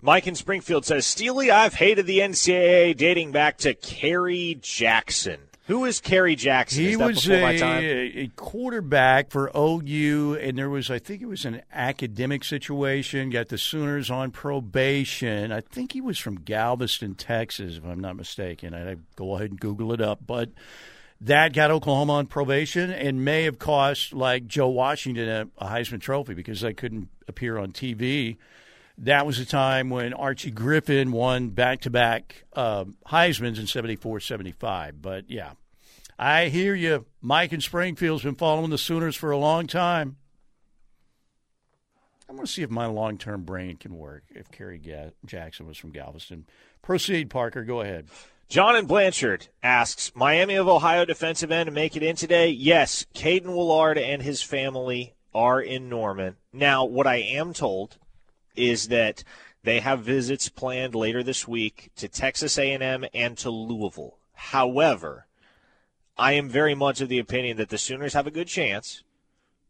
[0.00, 5.38] Mike in Springfield says, Steely, I've hated the NCAA dating back to Kerry Jackson.
[5.66, 6.84] Who is Kerry Jackson?
[6.84, 11.62] He was a, a quarterback for OU, and there was, I think it was an
[11.72, 13.30] academic situation.
[13.30, 15.52] Got the Sooners on probation.
[15.52, 18.74] I think he was from Galveston, Texas, if I'm not mistaken.
[18.74, 20.20] I'd go ahead and Google it up.
[20.26, 20.50] But
[21.24, 26.00] that got Oklahoma on probation and may have cost like Joe Washington a, a Heisman
[26.00, 28.36] Trophy because they couldn't appear on TV.
[28.98, 35.00] That was the time when Archie Griffin won back to back Heisman's in 74 75.
[35.00, 35.52] But yeah,
[36.18, 37.06] I hear you.
[37.20, 40.16] Mike in Springfield's been following the Sooners for a long time.
[42.28, 44.80] I'm going to see if my long term brain can work if Kerry
[45.24, 46.46] Jackson was from Galveston.
[46.82, 47.64] Proceed, Parker.
[47.64, 48.08] Go ahead.
[48.48, 52.48] John and Blanchard asks Miami of Ohio defensive end to make it in today?
[52.50, 53.06] Yes.
[53.14, 56.36] Caiden Woullard and his family are in Norman.
[56.52, 57.96] Now, what I am told
[58.54, 59.24] is that
[59.64, 64.18] they have visits planned later this week to Texas A&M and to Louisville.
[64.34, 65.26] However,
[66.16, 69.02] I am very much of the opinion that the Sooners have a good chance,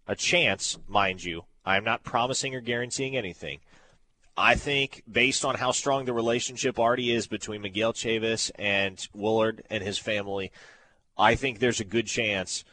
[0.06, 1.44] a chance, mind you.
[1.64, 3.60] I am not promising or guaranteeing anything.
[4.36, 9.62] I think based on how strong the relationship already is between Miguel Chavis and Woullard
[9.70, 10.50] and his family,
[11.16, 12.64] I think there's a good chance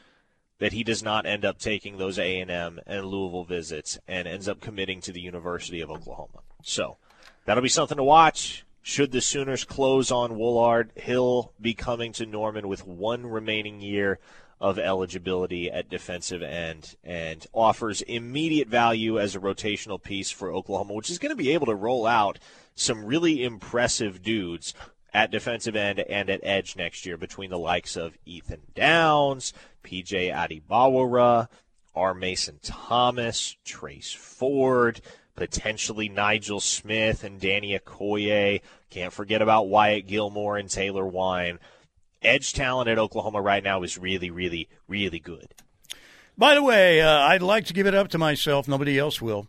[0.58, 4.60] that he does not end up taking those A&M and Louisville visits and ends up
[4.60, 6.40] committing to the University of Oklahoma.
[6.64, 6.98] So,
[7.46, 8.64] that'll be something to watch.
[8.84, 14.20] Should the Sooners close on Woullard, he'll be coming to Norman with one remaining year
[14.62, 20.94] of eligibility at defensive end and offers immediate value as a rotational piece for Oklahoma,
[20.94, 22.38] which is going to be able to roll out
[22.76, 24.76] some really impressive dudes
[25.14, 29.52] at defensive end and at edge next year between the likes of Ethan Downs,
[29.84, 31.48] PJ Adebawore,
[31.96, 32.14] R.
[32.14, 35.02] Mason Thomas, Trace Ford,
[35.36, 38.62] potentially Nigel Smith and Danny Okoye.
[38.92, 41.58] Can't forget about Wyatt Gilmore and Taylor Wein
[42.22, 45.54] edge talent at Oklahoma right now is really, really, really good.
[46.38, 48.68] By the way, uh, I'd like to give it up to myself.
[48.68, 49.48] Nobody else will.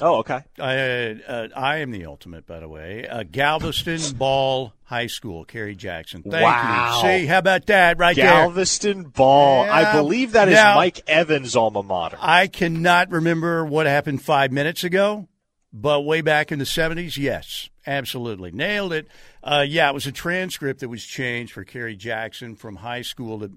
[0.00, 0.42] Oh, okay.
[0.58, 3.06] I uh, I am the ultimate, by the way.
[3.06, 6.22] Uh, Galveston Ball High School, Kerry Jackson.
[6.22, 7.02] Thank wow.
[7.02, 7.08] you.
[7.08, 9.10] See, how about that right Galveston there?
[9.10, 9.66] Ball.
[9.66, 9.74] Yeah.
[9.74, 12.16] I believe that is now, Mike Evans' alma mater.
[12.20, 15.28] I cannot remember what happened five minutes ago,
[15.74, 18.50] but way back in the 70s, yes, absolutely.
[18.50, 19.08] Nailed it.
[19.42, 23.38] Uh, yeah, it was a transcript that was changed for Kerry Jackson from high school
[23.38, 23.50] that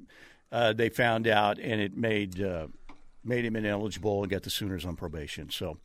[0.51, 2.67] uh, they found out, and it made uh,
[3.23, 5.49] made him ineligible and got the Sooners on probation.
[5.49, 5.77] So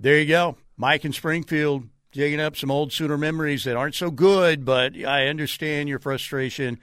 [0.00, 4.10] there you go, Mike in Springfield digging up some old Sooner memories that aren't so
[4.10, 6.78] good, but I understand your frustration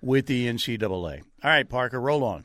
[0.00, 1.22] with the NCAA.
[1.42, 2.44] All right, Parker, roll on.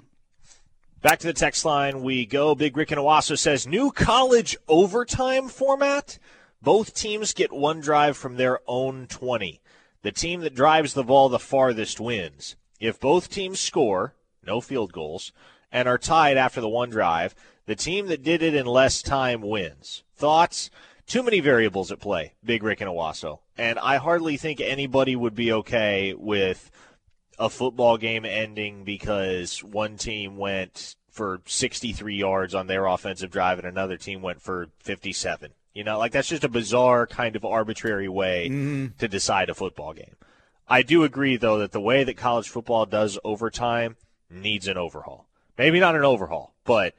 [1.01, 2.53] Back to the text line we go.
[2.55, 6.19] Big Rick in Owasso says new college overtime format.
[6.61, 9.61] Both teams get one drive from their own 20.
[10.03, 12.55] The team that drives the ball the farthest wins.
[12.79, 14.13] If both teams score,
[14.45, 15.31] no field goals,
[15.71, 17.33] and are tied after the one drive,
[17.65, 20.03] the team that did it in less time wins.
[20.15, 20.69] Thoughts?
[21.07, 23.39] Too many variables at play, Big Rick and Owasso.
[23.57, 26.69] And I hardly think anybody would be okay with
[27.39, 33.57] a football game ending because one team went for 63 yards on their offensive drive
[33.57, 35.51] and another team went for 57.
[35.73, 38.97] You know, like that's just a bizarre kind of arbitrary way mm-hmm.
[38.97, 40.15] to decide a football game.
[40.67, 43.95] I do agree though that the way that college football does overtime
[44.29, 45.27] needs an overhaul.
[45.57, 46.95] Maybe not an overhaul, but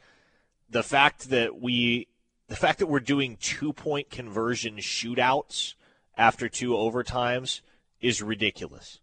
[0.71, 2.09] the fact that we
[2.49, 5.75] the fact that we're doing two-point conversion shootouts
[6.17, 7.61] after two overtimes
[8.01, 9.01] is ridiculous.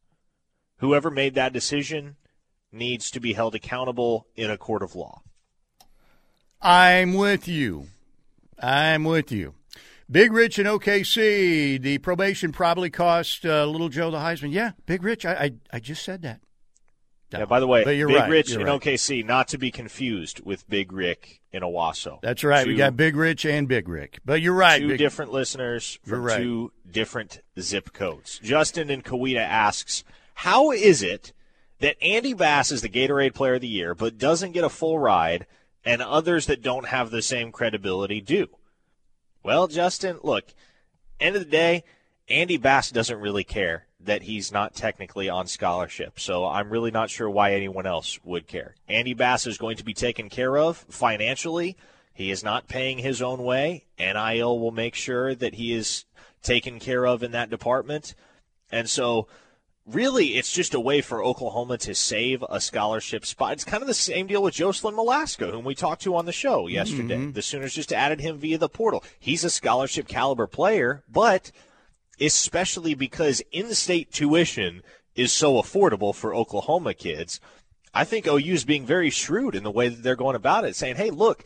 [0.77, 2.17] Whoever made that decision
[2.71, 5.21] needs to be held accountable in a court of law.
[6.61, 7.87] I'm with you.
[8.61, 9.55] I'm with you.
[10.11, 14.51] Big Rich in OKC, the probation probably cost uh, Little Joe the Heisman.
[14.51, 16.41] Yeah, Big Rich, I I, I just said that.
[17.31, 18.81] Yeah, by the way, Big right, Rich in right.
[18.81, 22.19] OKC, not to be confused with Big Rick in Owasso.
[22.21, 22.63] That's right.
[22.63, 24.19] Two, we got Big Rich and Big Rick.
[24.25, 24.81] But you're right.
[24.81, 26.37] Two Big, different listeners from right.
[26.37, 28.39] two different zip codes.
[28.41, 31.33] Justin in Coweta asks, how is it
[31.79, 34.97] that Andy Bass is the Gatorade Player of the Year but doesn't get a full
[34.97, 35.45] ride
[35.85, 38.47] and others that don't have the same credibility do?
[39.43, 40.45] Well, Justin, look,
[41.19, 41.83] end of the day,
[42.27, 46.19] Andy Bass doesn't really care that he's not technically on scholarship.
[46.19, 48.75] So I'm really not sure why anyone else would care.
[48.87, 51.75] Andy Bass is going to be taken care of financially.
[52.13, 53.85] He is not paying his own way.
[53.97, 56.05] NIL will make sure that he is
[56.41, 58.15] taken care of in that department.
[58.71, 59.27] And so
[59.93, 63.53] really it's just a way for Oklahoma to save a scholarship spot.
[63.53, 66.31] It's kind of the same deal with Jocelyn Malaska, whom we talked to on the
[66.31, 67.17] show yesterday.
[67.17, 67.31] Mm-hmm.
[67.31, 69.03] The Sooners just added him via the portal.
[69.19, 71.51] He's a scholarship caliber player, but
[72.19, 74.83] especially because in-state tuition
[75.15, 77.39] is so affordable for Oklahoma kids,
[77.93, 80.75] I think OU is being very shrewd in the way that they're going about it,
[80.75, 81.43] saying, "Hey, look,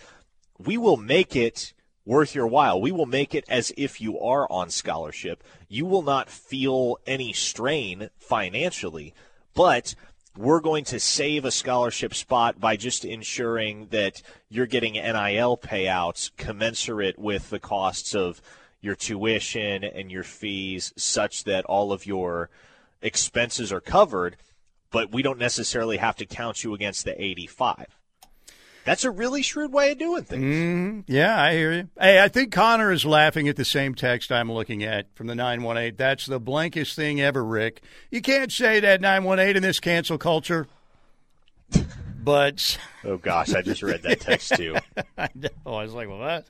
[0.58, 1.74] we will make it."
[2.06, 2.82] Worth your while.
[2.82, 5.44] We will make it as if you are on scholarship.
[5.68, 9.14] You will not feel any strain financially,
[9.54, 9.96] but
[10.38, 16.32] we're going to save a scholarship spot by just ensuring that you're getting NIL payouts
[16.38, 18.42] commensurate with the costs of
[18.82, 22.50] your tuition and your fees, such that all of your
[23.02, 24.36] expenses are covered,
[24.92, 27.98] but we don't necessarily have to count you against the 85.
[28.86, 30.44] That's a really shrewd way of doing things.
[30.44, 31.90] Mm, yeah, I hear you.
[32.00, 35.36] Hey, I think Connor is laughing at the same text I'm looking at from the
[35.36, 35.96] 918.
[35.96, 37.82] That's the blankest thing ever, Rick.
[38.12, 40.68] You can't say that 918 in this cancel culture.
[42.24, 42.78] But.
[43.04, 44.78] oh, gosh, I just read that text too.
[45.18, 45.50] I know.
[45.66, 46.46] I was like, well, what?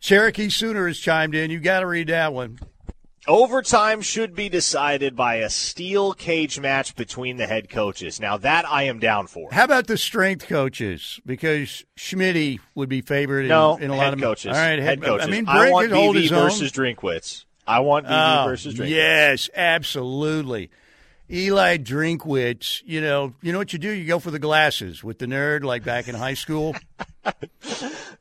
[0.00, 1.52] Cherokee Sooner has chimed in.
[1.52, 2.58] You got to read that one.
[3.28, 8.20] Overtime should be decided by a steel cage match between the head coaches.
[8.20, 9.50] Now that I am down for.
[9.50, 11.18] How about the strength coaches?
[11.26, 14.56] Because Schmitty would be favored no, in, in a lot of coaches.
[14.56, 15.26] All right, head, head coaches.
[15.26, 16.70] I mean, I want BV versus.
[16.70, 17.44] Drinkwitz.
[17.66, 18.90] I want BV oh, versus Drinkwitz.
[18.90, 20.70] Yes, absolutely.
[21.28, 23.90] Eli Drinkwitz, you know, you know what you do?
[23.90, 26.76] You go for the glasses with the nerd, like back in high school.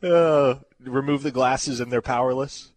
[0.04, 2.72] uh, remove the glasses and they're powerless.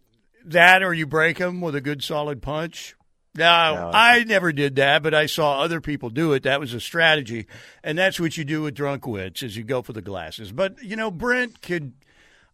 [0.49, 2.95] That or you break them with a good solid punch.
[3.35, 6.43] No, no I never did that, but I saw other people do it.
[6.43, 7.45] That was a strategy,
[7.83, 10.51] and that's what you do with Drinkwitz is you go for the glasses.
[10.51, 11.93] But you know, Brent could.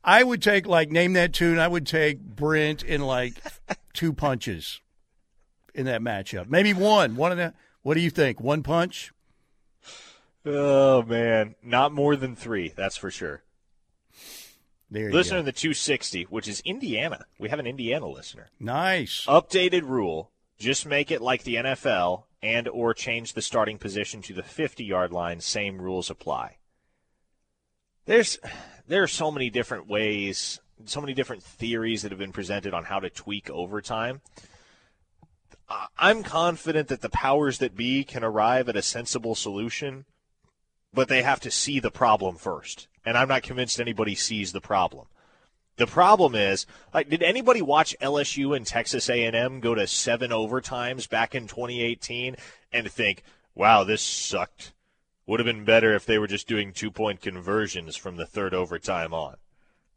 [0.03, 1.57] I would take like name that tune.
[1.57, 3.33] I would take Brent in like
[3.93, 4.81] two punches
[5.73, 7.15] in that matchup, maybe one.
[7.15, 7.53] One of the.
[7.81, 8.41] What do you think?
[8.41, 9.13] One punch?
[10.45, 12.73] Oh man, not more than three.
[12.75, 13.44] That's for sure.
[14.89, 17.25] There listener in the 260, which is Indiana.
[17.39, 18.49] We have an Indiana listener.
[18.59, 19.25] Nice.
[19.27, 24.33] Updated rule: just make it like the NFL, and or change the starting position to
[24.33, 25.39] the 50-yard line.
[25.41, 26.57] Same rules apply.
[28.05, 28.37] There's
[28.87, 32.85] there are so many different ways, so many different theories that have been presented on
[32.85, 34.21] how to tweak overtime.
[35.97, 40.05] I'm confident that the powers that be can arrive at a sensible solution,
[40.95, 44.61] but they have to see the problem first and I'm not convinced anybody sees the
[44.61, 45.07] problem.
[45.77, 51.07] The problem is, like, did anybody watch LSU and Texas A&M go to seven overtimes
[51.07, 52.37] back in 2018
[52.71, 54.73] and think, "Wow, this sucked"?
[55.27, 59.13] Would have been better if they were just doing two-point conversions from the third overtime
[59.13, 59.37] on.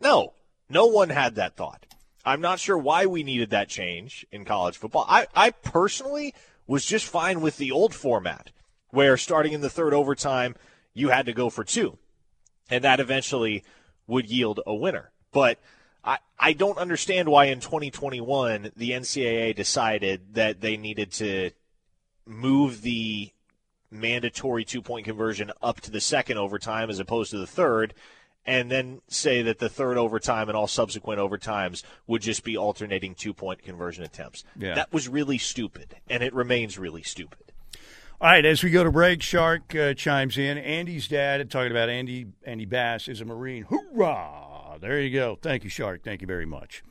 [0.00, 0.34] No,
[0.68, 1.86] no one had that thought.
[2.24, 5.06] I'm not sure why we needed that change in college football.
[5.08, 6.34] I, I personally
[6.66, 8.50] was just fine with the old format,
[8.88, 10.56] where starting in the third overtime,
[10.98, 11.98] you had to go for two
[12.70, 13.64] and that eventually
[14.06, 15.10] would yield a winner.
[15.32, 15.58] But
[16.04, 21.50] I, I don't understand why in 2021 the NCAA decided that they needed to
[22.26, 23.32] move the
[23.90, 27.94] mandatory two point conversion up to the second overtime as opposed to the third,
[28.44, 33.14] and then say that the third overtime and all subsequent overtimes would just be alternating
[33.14, 34.44] two point conversion attempts.
[34.56, 34.74] Yeah.
[34.74, 37.47] That was really stupid, and it remains really stupid.
[38.20, 40.58] All right, as we go to break, Shark uh, chimes in.
[40.58, 43.62] Andy's dad, talking about Andy Andy Bass, is a Marine.
[43.62, 44.80] Hoorah!
[44.80, 45.38] There you go.
[45.40, 46.02] Thank you, Shark.
[46.02, 46.82] Thank you very much.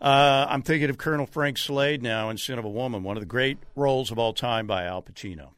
[0.00, 3.20] Uh, I'm thinking of Colonel Frank Slade now in Scent of a Woman, one of
[3.20, 5.50] the great roles of all time by Al Pacino.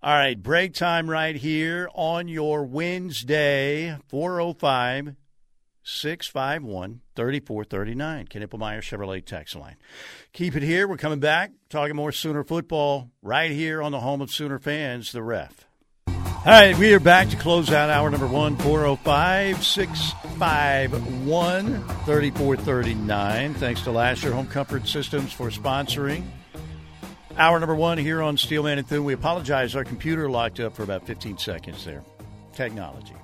[0.00, 5.16] All right, break time right here on your Wednesday, 405
[5.88, 8.26] 651 3439.
[8.26, 9.76] Knippelmeyer Chevrolet text line.
[10.32, 10.86] Keep it here.
[10.86, 15.12] We're coming back, talking more Sooner football right here on the home of Sooner fans,
[15.12, 15.66] the ref.
[16.06, 23.54] All right, we are back to close out hour number one, 405 651 3439.
[23.54, 26.24] Thanks to Lasher Home Comfort Systems for sponsoring.
[27.36, 29.04] Hour number one here on Steelman and Thune.
[29.04, 29.74] We apologize.
[29.74, 32.02] Our computer locked up for about 15 seconds there.
[32.52, 33.14] Technology.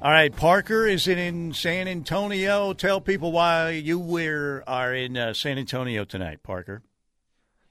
[0.00, 2.72] All right, Parker is it in San Antonio.
[2.72, 6.82] Tell people why you were, are in uh, San Antonio tonight, Parker.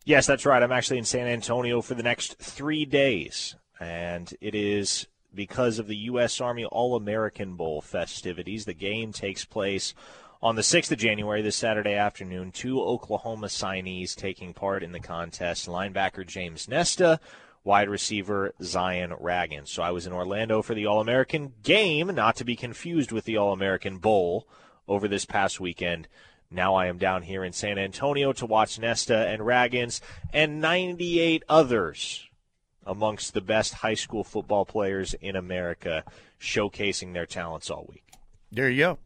[0.04, 0.62] Yes, that's right.
[0.62, 5.88] I'm actually in San Antonio for the next three days, and it is because of
[5.88, 6.42] the U.S.
[6.42, 8.66] Army All American Bowl festivities.
[8.66, 9.94] The game takes place
[10.42, 12.52] on the 6th of January, this Saturday afternoon.
[12.52, 17.22] Two Oklahoma signees taking part in the contest linebacker James Nesta
[17.68, 19.68] wide receiver Zion Ragins.
[19.68, 23.26] So I was in Orlando for the All American game, not to be confused with
[23.26, 24.48] the All American Bowl
[24.88, 26.08] over this past weekend.
[26.50, 30.00] Now I am down here in San Antonio to watch Nesta and Ragins
[30.32, 32.30] and 98 others
[32.86, 36.06] amongst the best high school football players in America
[36.40, 38.06] showcasing their talents all week.
[38.50, 39.00] There you go.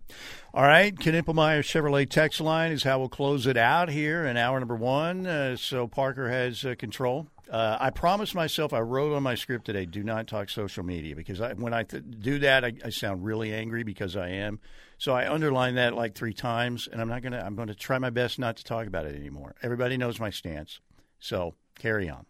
[0.54, 4.60] All right, Knippelmeyer Chevrolet text line is how we'll close it out here in hour
[4.60, 5.26] number one.
[5.26, 7.26] Uh, so Parker has uh, control.
[7.52, 11.18] Uh, I promised myself I wrote on my script today, do not talk social media
[11.18, 14.62] because I, when I th- do that, I, I, sound really angry because I am.
[14.98, 17.44] So I underlined that like three times, and I'm not gonna.
[17.46, 19.56] I'm going to try my best not to talk about it anymore.
[19.62, 20.80] Everybody knows my stance,
[21.20, 22.26] so carry on.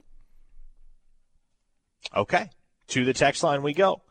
[2.16, 2.50] Okay.
[2.88, 4.02] To the text line we go.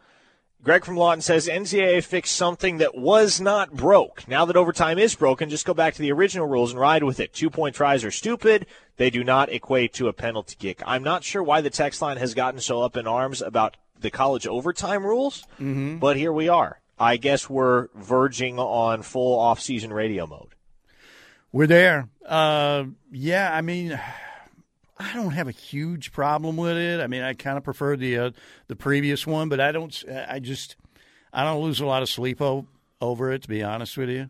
[0.62, 4.28] Greg from Lawton says NCAA fixed something that was not broke.
[4.28, 7.18] Now that overtime is broken, just go back to the original rules and ride with
[7.18, 7.32] it.
[7.32, 8.66] Two point tries are stupid.
[8.98, 10.82] They do not equate to a penalty kick.
[10.86, 14.10] I'm not sure why the text line has gotten so up in arms about the
[14.10, 15.96] college overtime rules, Mm-hmm.
[15.98, 16.80] but here we are.
[16.98, 20.54] I guess we're verging on full off-season radio mode.
[21.52, 22.08] We're there.
[22.26, 23.98] Uh, yeah, I mean,
[25.00, 27.00] I don't have a huge problem with it.
[27.00, 28.30] I mean, I kind of prefer the uh,
[28.68, 30.04] the previous one, but I don't.
[30.28, 30.76] I just
[31.32, 32.66] I don't lose a lot of sleep o-
[33.00, 34.28] over it, to be honest with you.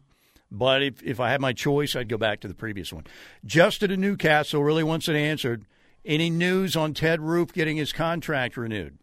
[0.50, 3.04] But if if I had my choice, I'd go back to the previous one.
[3.44, 5.64] Justin in Newcastle really wants it answered.
[6.04, 8.98] Any news on Ted Roof getting his contract renewed?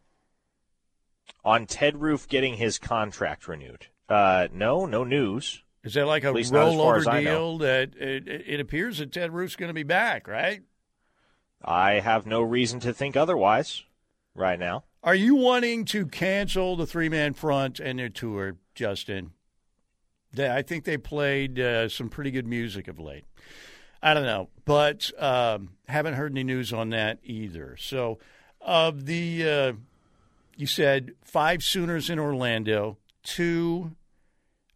[1.43, 3.87] On Ted Roof getting his contract renewed.
[4.09, 5.63] Uh, no, no news.
[5.83, 9.11] Is that like a least not as far rollover deal that it, it appears that
[9.11, 10.61] Ted Roof's going to be back, right?
[11.63, 13.83] I have no reason to think otherwise
[14.35, 14.83] right now.
[15.03, 19.31] Are you wanting to cancel the three man front and their tour, Justin?
[20.37, 23.25] I think they played uh, some pretty good music of late.
[24.01, 27.75] I don't know, but um, haven't heard any news on that either.
[27.79, 28.19] So,
[28.61, 29.73] of the, uh,
[30.55, 33.95] you said five Sooners in Orlando, two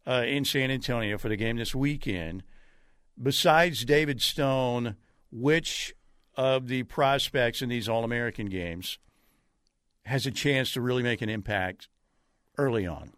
[0.06, 2.42] uh, in San Antonio for the game this weekend.
[3.22, 4.96] Besides David Stone,
[5.30, 5.94] which
[6.36, 8.98] of the prospects in these All American games
[10.04, 11.88] has a chance to really make an impact
[12.58, 13.12] early on?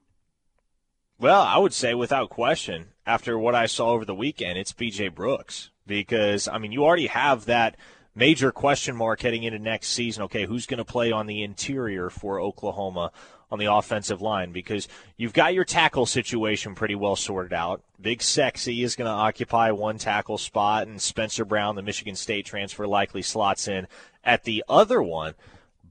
[1.18, 5.14] Well, I would say without question, after what I saw over the weekend, it's BJ
[5.14, 5.70] Brooks.
[5.86, 7.76] Because, I mean, you already have that
[8.14, 10.24] major question mark heading into next season.
[10.24, 13.12] Okay, who's going to play on the interior for Oklahoma
[13.50, 14.52] on the offensive line?
[14.52, 17.82] Because you've got your tackle situation pretty well sorted out.
[18.00, 22.46] Big Sexy is going to occupy one tackle spot, and Spencer Brown, the Michigan State
[22.46, 23.86] transfer, likely slots in
[24.22, 25.34] at the other one.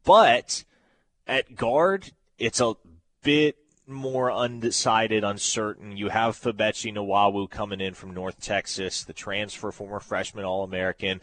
[0.03, 0.63] But
[1.27, 2.73] at guard, it's a
[3.23, 3.57] bit
[3.87, 5.97] more undecided, uncertain.
[5.97, 11.21] You have Febechi Nwaiwu coming in from North Texas, the transfer former freshman All American.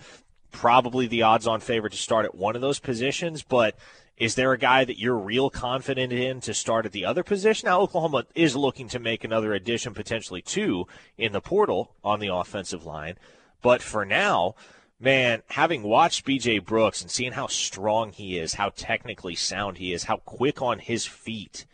[0.50, 3.76] Probably the odds on favorite to start at one of those positions, but
[4.16, 7.68] is there a guy that you're real confident in to start at the other position?
[7.68, 10.86] Now, Oklahoma is looking to make another addition, potentially two,
[11.16, 13.16] in the portal on the offensive line.
[13.62, 14.56] But for now,
[15.00, 19.94] man, having watched BJ Brooks and seeing how strong he is, how technically sound he
[19.94, 21.64] is, how quick on his feet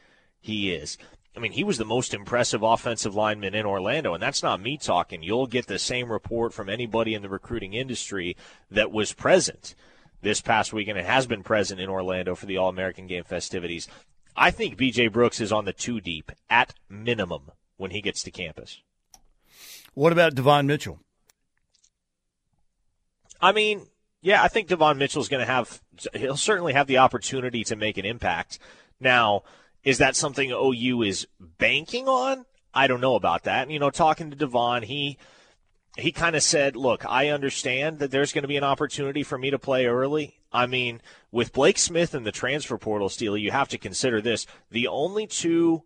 [0.41, 0.99] he is.
[1.37, 4.79] I mean, he was the most impressive offensive lineman in Orlando, and that's not me
[4.79, 5.23] talking.
[5.23, 8.37] You'll get the same report from anybody in the recruiting industry
[8.71, 9.75] that was present
[10.23, 13.87] this past weekend and has been present in Orlando for the All American Game festivities.
[14.35, 18.31] I think BJ Brooks is on the two deep at minimum when he gets to
[18.31, 18.81] campus.
[19.93, 21.01] What about Devon Mitchell?
[23.43, 23.87] I mean,
[24.23, 25.83] yeah, I think Devon Mitchell's going to have,
[26.15, 28.59] he'll certainly have the opportunity to make an impact.
[28.99, 29.43] Now,
[29.87, 32.45] is that something OU is banking on?
[32.75, 33.71] I don't know about that.
[33.71, 35.17] You know, talking to Devon, he,
[35.97, 39.39] he kind of said, look, I understand that there's going to be an opportunity for
[39.39, 40.41] me to play early.
[40.53, 44.45] I mean, with Blake Smith and the transfer portal, Steely, you have to consider this.
[44.73, 45.85] The only two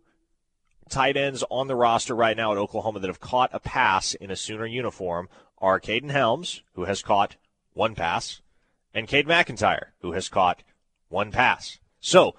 [0.89, 4.31] tight ends on the roster right now at Oklahoma that have caught a pass in
[4.31, 5.29] a Sooner uniform
[5.59, 7.35] are Kaden Helms, who has caught
[7.73, 8.41] one pass,
[8.95, 10.63] and Cade McIntyre, who has caught
[11.07, 11.77] one pass.
[11.99, 12.35] So,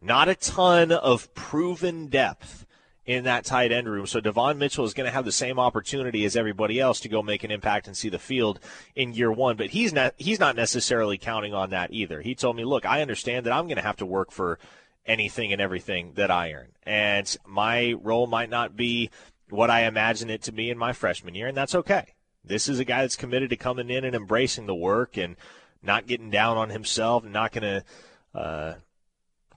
[0.00, 2.66] not a ton of proven depth
[3.06, 4.06] in that tight end room.
[4.06, 7.22] So Devon Mitchell is going to have the same opportunity as everybody else to go
[7.22, 8.60] make an impact and see the field
[8.94, 9.56] in year one.
[9.56, 12.20] But he's not he's not necessarily counting on that either.
[12.20, 14.58] He told me, look, I understand that I'm going to have to work for
[15.06, 19.10] anything and everything that I earn, and my role might not be
[19.48, 22.14] what I imagine it to be in my freshman year, and that's okay.
[22.44, 25.36] This is a guy that's committed to coming in and embracing the work and
[25.82, 28.74] not getting down on himself, not going to, uh,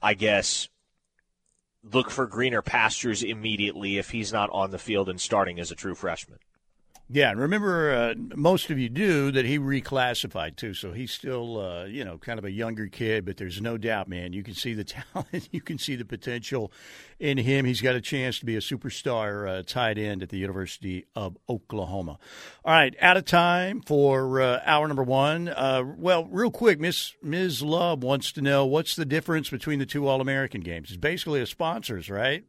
[0.04, 0.68] I guess,
[1.82, 5.74] look for greener pastures immediately if he's not on the field and starting as a
[5.74, 6.40] true freshman.
[7.10, 11.60] Yeah, and remember, uh, most of you do that he reclassified too, so he's still,
[11.60, 13.26] uh, you know, kind of a younger kid.
[13.26, 16.72] But there's no doubt, man, you can see the talent, you can see the potential
[17.20, 17.66] in him.
[17.66, 21.36] He's got a chance to be a superstar uh, tight end at the University of
[21.46, 22.18] Oklahoma.
[22.64, 25.48] All right, out of time for uh, hour number one.
[25.48, 27.60] Uh, well, real quick, Miss Ms.
[27.60, 30.88] Love wants to know what's the difference between the two All American games.
[30.88, 32.44] It's basically a sponsors, right?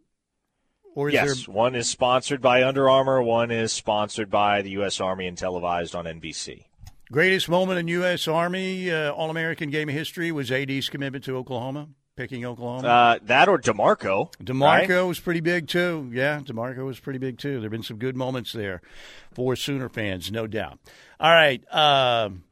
[0.96, 5.02] Or yes, there one is sponsored by Under Armour, one is sponsored by the U.S.
[5.02, 6.64] Army and televised on NBC.
[7.12, 8.30] Greatest moment in U.S.
[8.30, 12.88] Army uh, All American game of history was AD's commitment to Oklahoma, picking Oklahoma.
[12.88, 14.34] Uh, that or DeMarco.
[14.42, 15.02] DeMarco right?
[15.02, 16.10] was pretty big too.
[16.14, 17.56] Yeah, DeMarco was pretty big too.
[17.56, 18.82] There have been some good moments there
[19.34, 20.80] for Sooner fans, no doubt.
[21.20, 22.46] All right, um,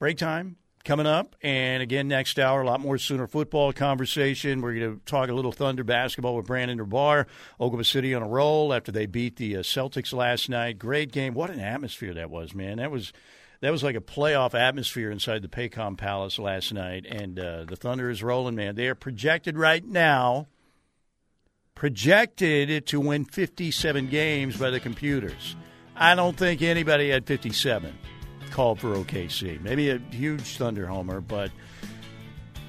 [0.00, 0.56] break time.
[0.84, 1.34] Coming up.
[1.40, 4.60] And again, next hour, a lot more Sooner football conversation.
[4.60, 7.24] We're going to talk a little Thunder basketball with Brandon Rahbar.
[7.54, 10.78] Oklahoma City on a roll after they beat the uh, Celtics last night.
[10.78, 11.32] Great game.
[11.32, 12.76] What an atmosphere that was, man.
[12.76, 13.12] That was.
[13.60, 17.76] That was like a playoff atmosphere inside the Paycom Palace last night, and uh, the
[17.76, 18.74] Thunder is rolling, man.
[18.74, 20.48] They are projected right now,
[21.74, 25.56] projected to win 57 games by the computers.
[25.96, 27.96] I don't think anybody had 57
[28.54, 29.60] called for OKC.
[29.60, 31.50] Maybe a huge Thunder homer, but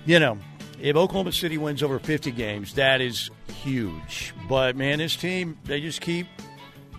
[0.06, 0.40] you know,
[0.82, 3.30] if Oklahoma City wins over 50 games, that is
[3.64, 4.34] huge.
[4.50, 6.26] But man, this team, they just keep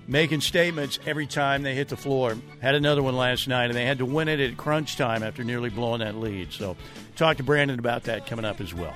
[0.06, 2.36] making statements every time they hit the floor.
[2.62, 5.42] Had another one last night, and they had to win it at crunch time after
[5.42, 6.52] nearly blowing that lead.
[6.52, 6.76] So,
[7.16, 8.94] talk to Brandon about that coming up as well.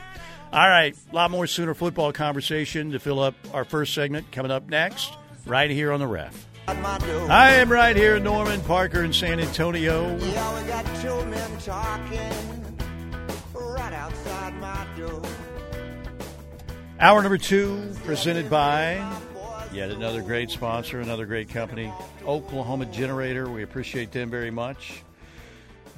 [0.52, 4.52] All right, a lot more Sooner football conversation to fill up our first segment coming
[4.52, 5.12] up next,
[5.46, 6.46] right here on the ref.
[6.70, 10.16] I am right here in Norman, Parker, in San Antonio.
[10.18, 12.76] Yeah, we got two men talking
[13.54, 15.22] right outside my door.
[17.00, 19.04] Hour number two, presented by
[19.72, 21.92] yet another great sponsor, another great company,
[22.24, 23.50] Oklahoma Generator.
[23.50, 25.02] We appreciate them very much.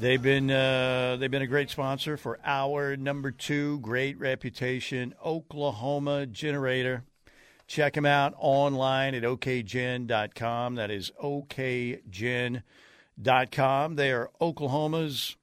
[0.01, 6.25] They've been uh, they've been a great sponsor for our number two, great reputation, Oklahoma
[6.27, 7.05] Generator.
[7.73, 10.75] Check them out online at okgen.com.
[10.75, 12.61] That is okgen.com.
[13.97, 15.37] They are Oklahoma's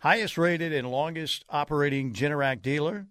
[0.00, 3.08] highest rated and longest operating Generac dealer.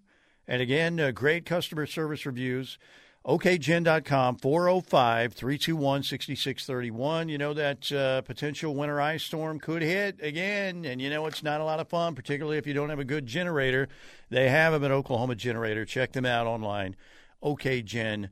[0.47, 2.79] And again, uh, great customer service reviews.
[3.23, 7.29] OKGen.com, 405 321 6631.
[7.29, 11.43] You know that uh, potential winter ice storm could hit again, and you know it's
[11.43, 13.89] not a lot of fun, particularly if you don't have a good generator.
[14.31, 15.85] They have them at Oklahoma Generator.
[15.85, 16.95] Check them out online,
[17.43, 18.31] OKGen.com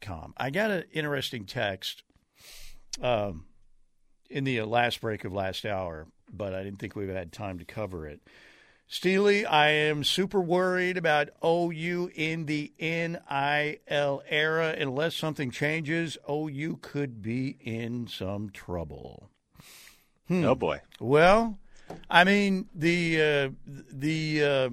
[0.00, 0.34] com.
[0.36, 2.02] I got an interesting text
[3.00, 3.46] um,
[4.30, 7.64] in the last break of last hour, but I didn't think we've had time to
[7.64, 8.20] cover it.
[8.88, 14.76] Steely, I am super worried about OU in the NIL era.
[14.78, 19.30] Unless something changes, OU could be in some trouble.
[20.28, 20.44] Hmm.
[20.44, 20.82] Oh boy.
[21.00, 21.58] Well,
[22.10, 24.70] I mean the uh, the uh,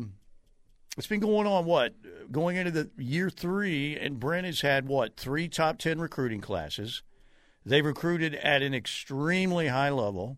[1.00, 1.94] it's been going on what
[2.30, 7.04] going into the year three, and Brent has had what three top ten recruiting classes.
[7.66, 10.38] They've recruited at an extremely high level.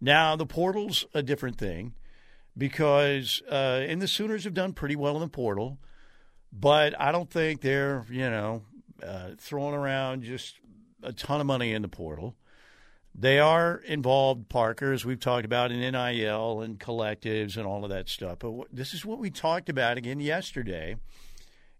[0.00, 1.94] Now the portal's a different thing
[2.58, 5.78] because uh, and the Sooners have done pretty well in the portal,
[6.52, 8.64] but I don't think they're you know
[9.00, 10.56] uh, throwing around just
[11.04, 12.34] a ton of money in the portal.
[13.14, 17.90] They are involved, Parker, as we've talked about in NIL and collectives and all of
[17.90, 18.38] that stuff.
[18.38, 20.96] But this is what we talked about again yesterday.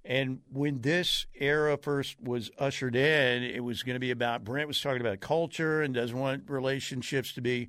[0.04, 4.66] And when this era first was ushered in, it was going to be about Brent
[4.66, 7.68] was talking about culture and doesn't want relationships to be.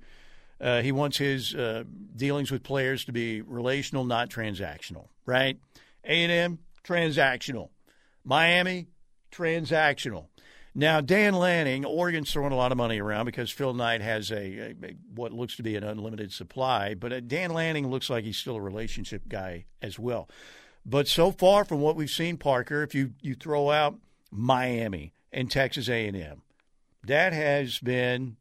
[0.60, 1.84] Uh, he wants his uh,
[2.16, 5.08] dealings with players to be relational, not transactional.
[5.26, 5.60] Right?
[6.04, 7.70] A and M transactional,
[8.24, 8.88] Miami
[9.32, 10.28] transactional.
[10.74, 14.36] Now, Dan Lanning, Oregon's throwing a lot of money around because Phil Knight has a,
[14.36, 18.24] a, a what looks to be an unlimited supply, but uh, Dan Lanning looks like
[18.24, 20.30] he's still a relationship guy as well.
[20.86, 24.00] But so far from what we've seen, Parker, if you, you throw out
[24.32, 26.42] Miami and Texas A&M,
[27.04, 28.38] that has been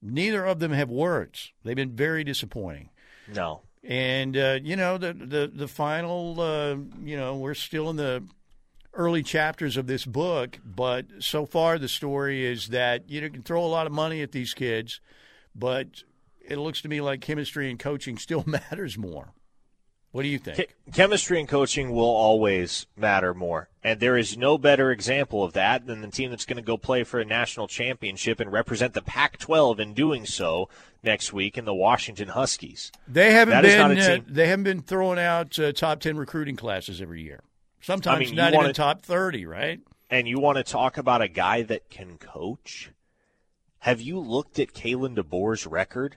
[0.00, 1.52] neither of them have worked.
[1.64, 2.90] They've been very disappointing.
[3.34, 3.62] No.
[3.82, 8.24] And uh, you know the the the final, uh, you know, we're still in the
[8.96, 13.64] early chapters of this book, but so far the story is that you can throw
[13.64, 15.00] a lot of money at these kids,
[15.54, 16.02] but
[16.40, 19.32] it looks to me like chemistry and coaching still matters more.
[20.16, 20.74] What do you think?
[20.94, 23.68] Chemistry and coaching will always matter more.
[23.84, 26.78] And there is no better example of that than the team that's going to go
[26.78, 30.70] play for a national championship and represent the Pac 12 in doing so
[31.02, 32.92] next week in the Washington Huskies.
[33.06, 37.20] They haven't, been, uh, they haven't been throwing out uh, top 10 recruiting classes every
[37.20, 37.42] year.
[37.80, 39.80] Sometimes I mean, not even to, top 30, right?
[40.10, 42.90] And you want to talk about a guy that can coach?
[43.80, 46.16] Have you looked at Kalen DeBoer's record?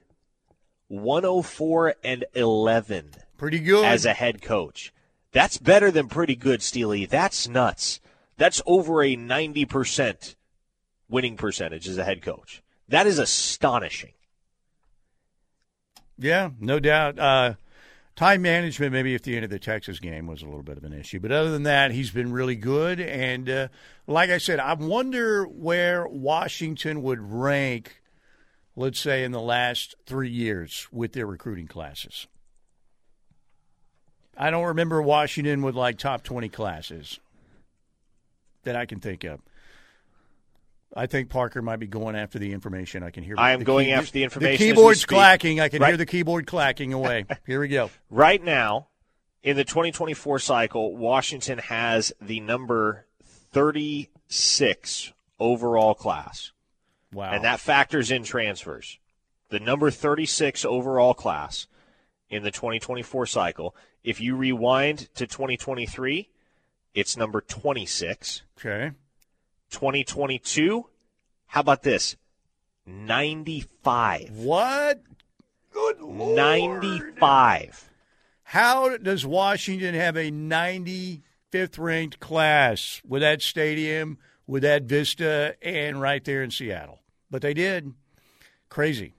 [0.88, 3.12] 104 and 11.
[3.38, 3.86] Pretty good.
[3.86, 4.94] As a head coach.
[5.32, 7.06] That's better than pretty good, Steely.
[7.06, 8.00] That's nuts.
[8.38, 10.36] That's over a 90%
[11.10, 12.64] winning percentage as a head coach.
[12.88, 14.14] That is astonishing.
[16.18, 17.20] Yeah, no doubt.
[17.20, 17.54] Uh,
[18.20, 20.84] Time management, maybe at the end of the Texas game, was a little bit of
[20.84, 21.22] an issue.
[21.22, 23.00] But other than that, he's been really good.
[23.00, 23.68] And uh,
[24.08, 28.02] like I said, I wonder where Washington would rank,
[28.76, 32.28] let's say, in the last three years with their recruiting classes.
[34.38, 37.22] I don't remember Washington with like top 20 classes
[38.66, 39.40] that I can think of.
[40.96, 43.04] I think Parker might be going after the information.
[43.04, 43.36] I can hear.
[43.38, 45.60] I am going key- after the information The keyboard's clacking.
[45.60, 45.90] I can Right.
[45.90, 47.26] hear the keyboard clacking away.
[47.46, 47.92] Here we go.
[48.10, 48.88] Right now,
[49.44, 56.52] in the 2024 cycle, Washington has the number 36 overall class.
[57.12, 57.32] Wow.
[57.32, 59.00] and that factors in transfers.
[59.50, 61.66] The number 36 overall class
[62.30, 63.76] in the 2024 cycle.
[64.04, 66.30] If you rewind to 2023,
[66.94, 68.44] it's number 26.
[68.60, 68.92] okay.
[69.70, 70.86] 2022,
[71.48, 72.16] how about this?
[72.86, 74.32] 95.
[74.32, 75.02] What?
[75.72, 76.36] Good lord.
[76.36, 77.90] 95.
[78.44, 84.18] How does Washington have a 95th ranked class with that stadium,
[84.48, 87.00] with that vista, and right there in Seattle?
[87.30, 87.94] But they did.
[88.70, 89.14] Crazy.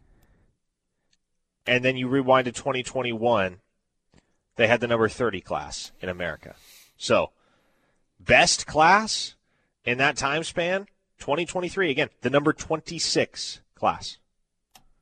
[1.66, 3.58] And then you rewind to 2021,
[4.56, 6.56] they had the number 30 class in America.
[6.96, 7.30] So,
[8.18, 9.36] best class
[9.84, 10.86] in that time span,
[11.18, 14.18] 2023, again, the number 26 class.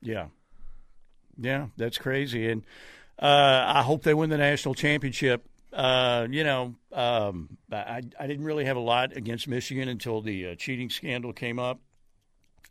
[0.01, 0.27] Yeah.
[1.37, 2.49] Yeah, that's crazy.
[2.49, 2.63] And
[3.17, 5.45] uh, I hope they win the national championship.
[5.71, 10.47] Uh, you know, um, I, I didn't really have a lot against Michigan until the
[10.47, 11.79] uh, cheating scandal came up.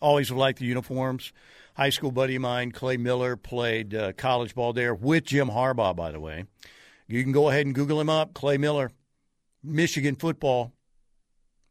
[0.00, 1.32] Always liked the uniforms.
[1.74, 5.94] High school buddy of mine, Clay Miller, played uh, college ball there with Jim Harbaugh,
[5.94, 6.44] by the way.
[7.06, 8.90] You can go ahead and Google him up, Clay Miller,
[9.62, 10.72] Michigan football.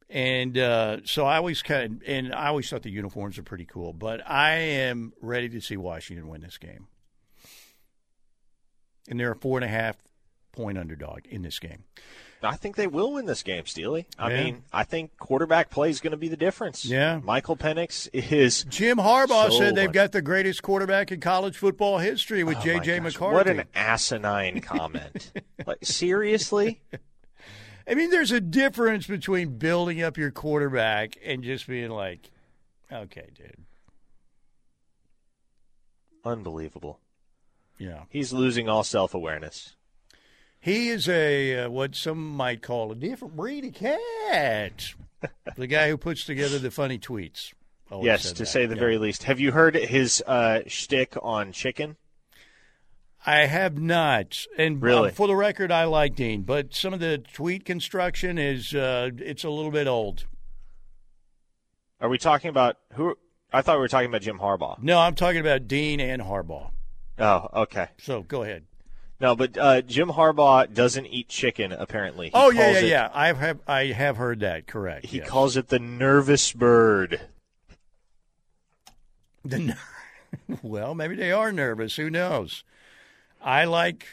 [0.09, 3.65] And uh, so I always kind of, and I always thought the uniforms are pretty
[3.65, 3.91] cool.
[3.93, 6.87] But I am ready to see Washington win this game.
[9.09, 9.97] And they're a four and a half
[10.51, 11.83] point underdog in this game.
[12.43, 14.05] I think they will win this game, Steely.
[14.19, 14.43] I Yeah.
[14.43, 16.85] mean, I think quarterback play is going to be the difference.
[16.85, 17.19] Yeah.
[17.23, 18.63] Michael Penix is.
[18.65, 22.57] Jim Harbaugh So said they've much- got the greatest quarterback in college football history with
[22.59, 22.99] Oh J.J.
[22.99, 23.33] McCarthy.
[23.35, 25.31] What an asinine comment.
[25.65, 26.79] like, seriously?
[27.89, 32.29] I mean, there's a difference between building up your quarterback and just being like,
[32.91, 33.55] okay, dude.
[36.25, 36.99] Unbelievable.
[37.77, 38.03] Yeah.
[38.09, 39.75] He's losing all self awareness.
[40.59, 44.93] He is a uh, what some might call a different breed of cat.
[45.55, 47.53] the guy who puts together the funny tweets.
[47.89, 48.45] Always Yes, to that.
[48.47, 48.79] say the Yeah.
[48.81, 49.23] very least.
[49.23, 51.95] Have you heard his uh, shtick on chicken?
[53.25, 55.09] I have not, and Really?
[55.09, 59.09] um, for the record, I like Dean, but some of the tweet construction is uh,
[59.17, 60.25] it's a little bit old.
[61.99, 63.17] Are we talking about who?
[63.51, 64.81] I thought we were talking about Jim Harbaugh.
[64.81, 66.71] No, I'm talking about Dean and Harbaugh.
[67.19, 67.87] Oh, okay.
[67.97, 68.63] So go ahead.
[69.19, 71.71] No, but uh, Jim Harbaugh doesn't eat chicken.
[71.71, 72.27] Apparently.
[72.27, 73.09] He oh yeah, yeah, it- yeah.
[73.13, 74.67] I have I have heard that.
[74.67, 75.07] Correct.
[75.07, 75.27] He yes.
[75.27, 77.19] calls it the nervous bird.
[79.43, 79.79] The ner-
[80.61, 81.95] well, maybe they are nervous.
[81.95, 82.63] Who knows?
[83.47, 84.05] I like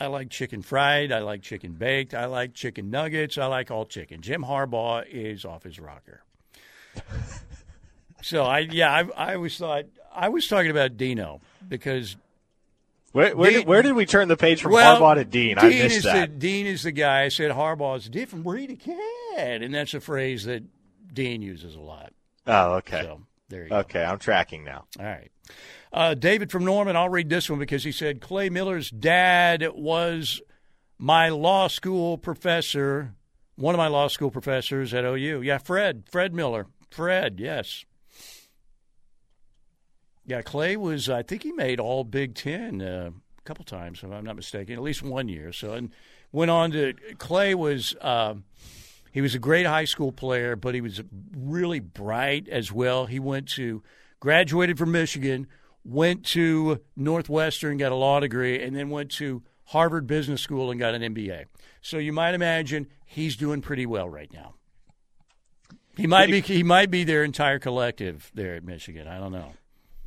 [0.00, 1.12] I like chicken fried.
[1.12, 2.14] I like chicken baked.
[2.14, 3.36] I like chicken nuggets.
[3.36, 4.22] I like all chicken.
[4.22, 6.22] Jim Harbaugh is off his rocker.
[8.22, 9.84] so I yeah I I always thought
[10.14, 12.16] I was talking about Dino because
[13.12, 15.58] Where, where, Dean- did, where did we turn the page from well, Harbaugh to Dean?
[15.58, 16.30] I missed is that.
[16.30, 17.24] The, Dean is the guy.
[17.24, 20.62] I said Harbaugh is a different breed of cat, and that's a phrase that
[21.12, 22.14] Dean uses a lot.
[22.46, 23.02] oh, okay.
[23.02, 23.20] So
[23.52, 23.76] there you go.
[23.76, 24.84] Okay, I'm tracking now.
[24.98, 25.30] All right.
[25.92, 30.40] Uh, David from Norman, I'll read this one because he said Clay Miller's dad was
[30.98, 33.14] my law school professor,
[33.56, 35.42] one of my law school professors at OU.
[35.42, 36.66] Yeah, Fred, Fred Miller.
[36.90, 37.84] Fred, yes.
[40.24, 44.10] Yeah, Clay was, I think he made all Big Ten uh, a couple times, if
[44.10, 45.52] I'm not mistaken, at least one year.
[45.52, 45.90] So, and
[46.30, 48.34] went on to, Clay was, uh,
[49.12, 51.02] he was a great high school player, but he was
[51.36, 53.06] really bright as well.
[53.06, 53.82] He went to,
[54.20, 55.46] graduated from Michigan,
[55.84, 60.80] went to Northwestern, got a law degree, and then went to Harvard Business School and
[60.80, 61.44] got an MBA.
[61.82, 64.54] So you might imagine he's doing pretty well right now.
[65.96, 69.06] He might be he might be their entire collective there at Michigan.
[69.06, 69.52] I don't know.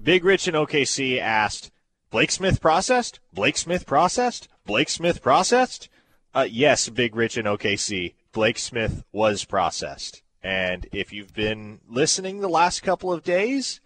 [0.01, 1.71] Big Rich in OKC asked,
[2.09, 3.19] Blake Smith processed?
[3.33, 4.47] Blake Smith processed?
[4.65, 5.89] Blake Smith processed?
[6.33, 8.13] Uh, yes, Big Rich in OKC.
[8.35, 10.21] Blake Smith was processed.
[10.43, 13.79] And if you've been listening the last couple of days,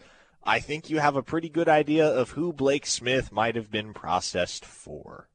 [0.43, 3.93] I think you have a pretty good idea of who Blake Smith might have been
[3.93, 5.29] processed for.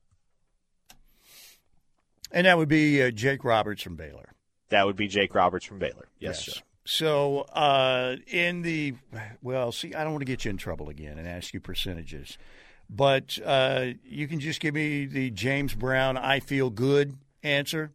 [2.33, 4.35] And that would be uh, Jake Roberts from Baylor.
[4.71, 6.09] That would be Jake Roberts from Baylor.
[6.19, 6.61] Yes, sir.
[6.85, 8.95] So uh, in the
[9.41, 12.37] well, see, I don't want to get you in trouble again and ask you percentages,
[12.91, 17.93] but uh, you can just give me the James Brown "I feel good" answer.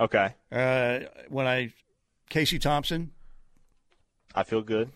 [0.00, 0.34] Okay.
[0.50, 1.72] Uh, when I
[2.30, 3.10] Casey Thompson,
[4.34, 4.90] I feel good.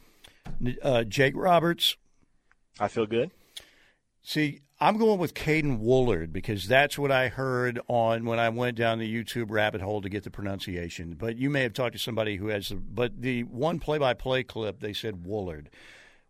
[0.83, 1.97] uh, Jake Roberts.
[2.81, 3.31] I feel good.
[4.23, 8.77] See, I'm going with Caiden Woullard because that's what I heard on when I went
[8.77, 11.15] down the YouTube rabbit hole to get the pronunciation.
[11.19, 12.77] But you may have talked to somebody who has the.
[12.77, 15.69] But the one play-by-play clip, they said Woullard.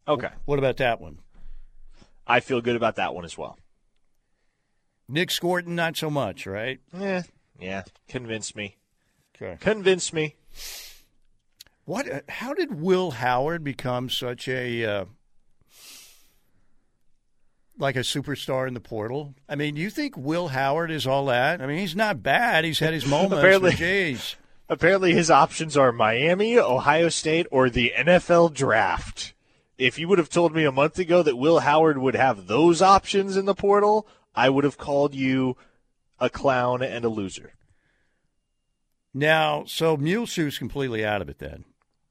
[0.08, 0.30] Okay.
[0.44, 1.20] What about that one?
[2.26, 3.58] I feel good about that one as well.
[5.08, 6.80] Nic Scourton, not so much, right?
[6.98, 7.22] Yeah,
[7.58, 7.82] yeah.
[8.08, 8.76] Convince me.
[9.36, 9.56] Okay.
[9.60, 10.36] Convince me.
[11.84, 12.10] What?
[12.10, 15.04] uh, How did Will Howard become such a uh,
[17.78, 19.34] like a superstar in the portal?
[19.48, 21.60] I mean, do you think Will Howard is all that?
[21.60, 22.64] I mean, he's not bad.
[22.64, 23.36] He's had his moments.
[23.36, 24.36] Apparently- Jeez.
[24.66, 29.34] Apparently, his options are Miami, Ohio State, or the NFL draft.
[29.76, 32.80] If you would have told me a month ago that Will Howard would have those
[32.80, 35.58] options in the portal, I would have called you
[36.18, 37.54] a clown and a loser.
[39.12, 41.64] Now, so Muleshoe's completely out of it then.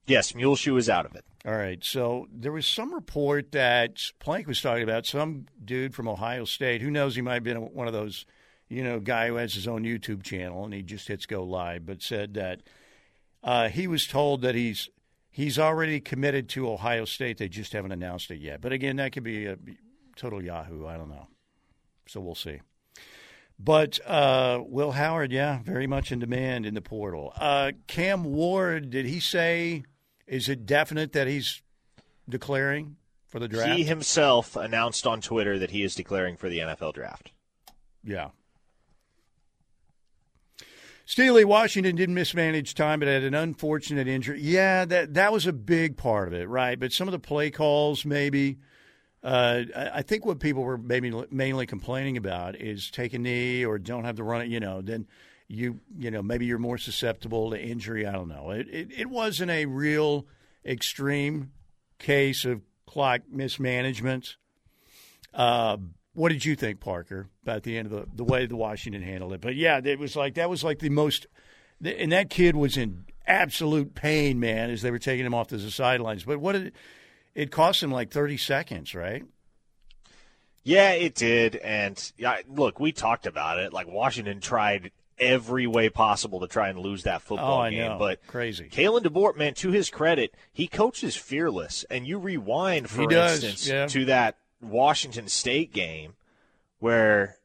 [0.06, 1.26] Yes, Muleshoe is out of it.
[1.46, 1.84] All right.
[1.84, 6.82] So there was some report that Plank was talking about some dude from Ohio State.
[6.82, 7.16] Who knows?
[7.16, 8.26] He might have been one of those,
[8.70, 11.86] you know, guy who has his own YouTube channel and he just hits go live.
[11.86, 12.62] But said that
[13.44, 14.90] uh, he was told that he's
[15.30, 17.38] he's already committed to Ohio State.
[17.38, 18.62] They just haven't announced it yet.
[18.62, 19.58] But again, that could be a
[20.16, 20.86] total Yahoo.
[20.86, 21.28] I don't know.
[22.08, 22.62] So we'll see.
[23.60, 27.34] But uh, Will Howard, yeah, very much in demand in the portal.
[27.36, 29.84] Uh, Cam Ward, did he say?
[30.28, 31.62] Is it definite that he's
[32.28, 32.98] declaring
[33.28, 33.78] for the draft?
[33.78, 37.32] He himself announced on Twitter that he is declaring for the NFL draft.
[38.04, 38.30] yeah.
[41.06, 44.40] Steely Washington didn't mismanage time, but had an unfortunate injury.
[44.42, 46.80] Yeah, that that was a big part of it, right?
[46.80, 48.58] But some of the play calls, maybe.
[49.24, 49.64] Uh,
[49.94, 54.04] I think what people were maybe mainly complaining about is take a knee or don't
[54.04, 54.50] have to run it.
[54.50, 55.08] You know, then
[55.48, 58.06] you you know maybe you're more susceptible to injury.
[58.06, 58.52] I don't know.
[58.52, 60.28] It it, it wasn't a real
[60.66, 61.52] extreme
[62.00, 64.36] case of clock mismanagement.
[65.34, 65.78] Uh,
[66.14, 69.32] what did you think, Parker, about the end of the the way the Washington handled
[69.32, 69.40] it?
[69.40, 71.28] But yeah, it was like that was like the most,
[71.82, 75.58] and that kid was in absolute pain, man, as they were taking him off to
[75.58, 76.26] the sidelines.
[76.26, 76.74] But what did
[77.36, 79.24] it, cost him like thirty seconds, right?
[80.64, 81.58] Yeah, it did.
[81.58, 83.74] And yeah, look, we talked about it.
[83.74, 87.80] Like Washington tried every way possible to try and lose that football Oh, game.
[87.80, 87.98] know.
[88.00, 88.70] But Crazy.
[88.70, 91.84] Kalen DeBoer, man, to his credit, he coaches fearless.
[91.90, 93.86] And you rewind, for does, instance, yeah.
[93.88, 96.14] to that Washington State game
[96.80, 97.38] where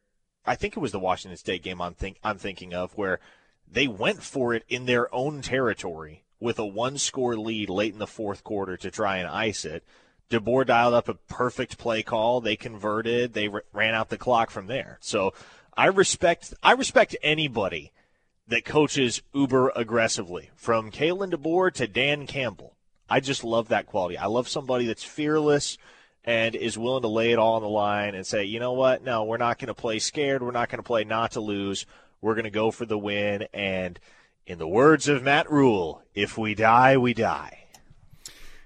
[0.47, 3.21] I think it was the Washington State game I'm think I'm thinking of where
[3.71, 7.99] they went for it in their own territory with a one score lead late in
[7.99, 9.85] the fourth quarter to try and ice it.
[10.31, 12.41] DeBoer dialed up a perfect play call.
[12.41, 13.33] They converted.
[13.33, 14.99] They r- ran out the clock from there.
[15.01, 15.33] So
[15.77, 17.93] I respect I respect anybody
[18.49, 22.75] that coaches uber aggressively, from Kalen DeBoer to Dan Campbell.
[23.09, 24.17] I just love that quality.
[24.17, 25.79] I love somebody that's fearless
[26.25, 29.03] and is willing to lay it all on the line and say, you know what?
[29.03, 30.43] No, we're not going to play scared.
[30.43, 31.87] We're not going to play not to lose.
[32.21, 33.47] We're going to go for the win.
[33.55, 33.99] And
[34.49, 37.67] in the words of Matt Rhule, if we die, we die.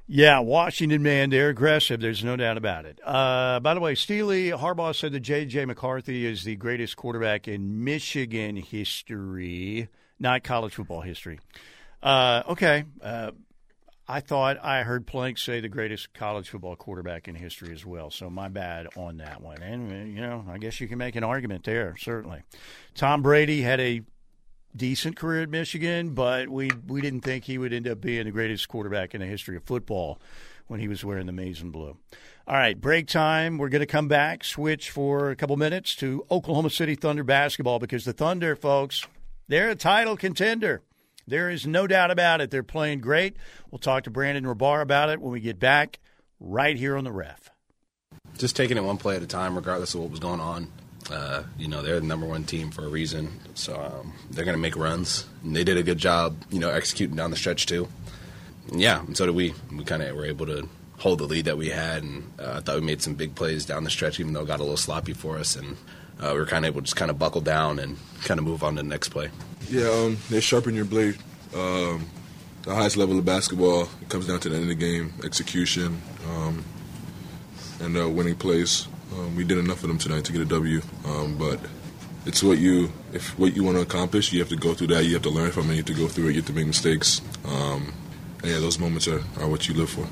[0.06, 2.00] Yeah, Washington, man, they're aggressive.
[2.00, 3.00] There's no doubt about it.
[3.04, 5.64] Uh, by the way, Steely Harbaugh said that J.J.
[5.64, 9.88] McCarthy is the greatest quarterback in Michigan history,
[10.20, 11.40] not college football history.
[12.00, 12.84] Uh, okay.
[13.02, 13.32] Uh,
[14.06, 18.10] I thought I heard Plank say the greatest college football quarterback in history as well.
[18.10, 19.62] So my bad on that one.
[19.62, 22.42] And, you know, I guess you can make an argument there, certainly.
[22.94, 24.02] Tom Brady had a
[24.76, 28.30] decent career at Michigan, but we we didn't think he would end up being the
[28.30, 30.18] greatest quarterback in the history of football
[30.66, 31.96] when he was wearing the maize and blue.
[32.46, 33.58] All right, break time.
[33.58, 37.78] We're going to come back, switch for a couple minutes to Oklahoma City Thunder basketball
[37.78, 39.06] because the Thunder, folks,
[39.48, 40.82] they're a title contender.
[41.26, 42.50] There is no doubt about it.
[42.50, 43.36] They're playing great.
[43.70, 46.00] We'll talk to Brandon Rahbar about it when we get back
[46.40, 47.50] right here on the ref.
[48.38, 50.66] just taking it one play at a time, regardless of what was going on.
[51.10, 54.56] Uh, you know, they're the number one team for a reason, so um, they're going
[54.56, 55.26] to make runs.
[55.42, 57.88] And they did a good job, you know, executing down the stretch too.
[58.70, 59.54] And yeah, and so did we.
[59.72, 62.60] We kind of were able to hold the lead that we had, and uh, I
[62.60, 64.76] thought we made some big plays down the stretch, even though it got a little
[64.76, 65.76] sloppy for us, and
[66.20, 68.46] uh, we were kind of able to just kind of buckle down and kind of
[68.46, 69.28] move on to the next play.
[69.68, 71.16] Yeah, um, they sharpen your blade.
[71.54, 72.06] Um,
[72.62, 76.00] the highest level of basketball it comes down to the end of the game, execution,
[76.28, 76.64] um,
[77.80, 78.86] and uh, winning plays.
[79.18, 81.60] Um, we did enough of them tonight to get a W, um, but
[82.24, 85.04] it's what you if what you want to accomplish, you have to go through that.
[85.04, 85.72] You have to learn from it.
[85.72, 86.30] You have to go through it.
[86.30, 87.20] You have to make mistakes.
[87.44, 87.92] Um,
[88.42, 90.06] and yeah, those moments are, are what you live for.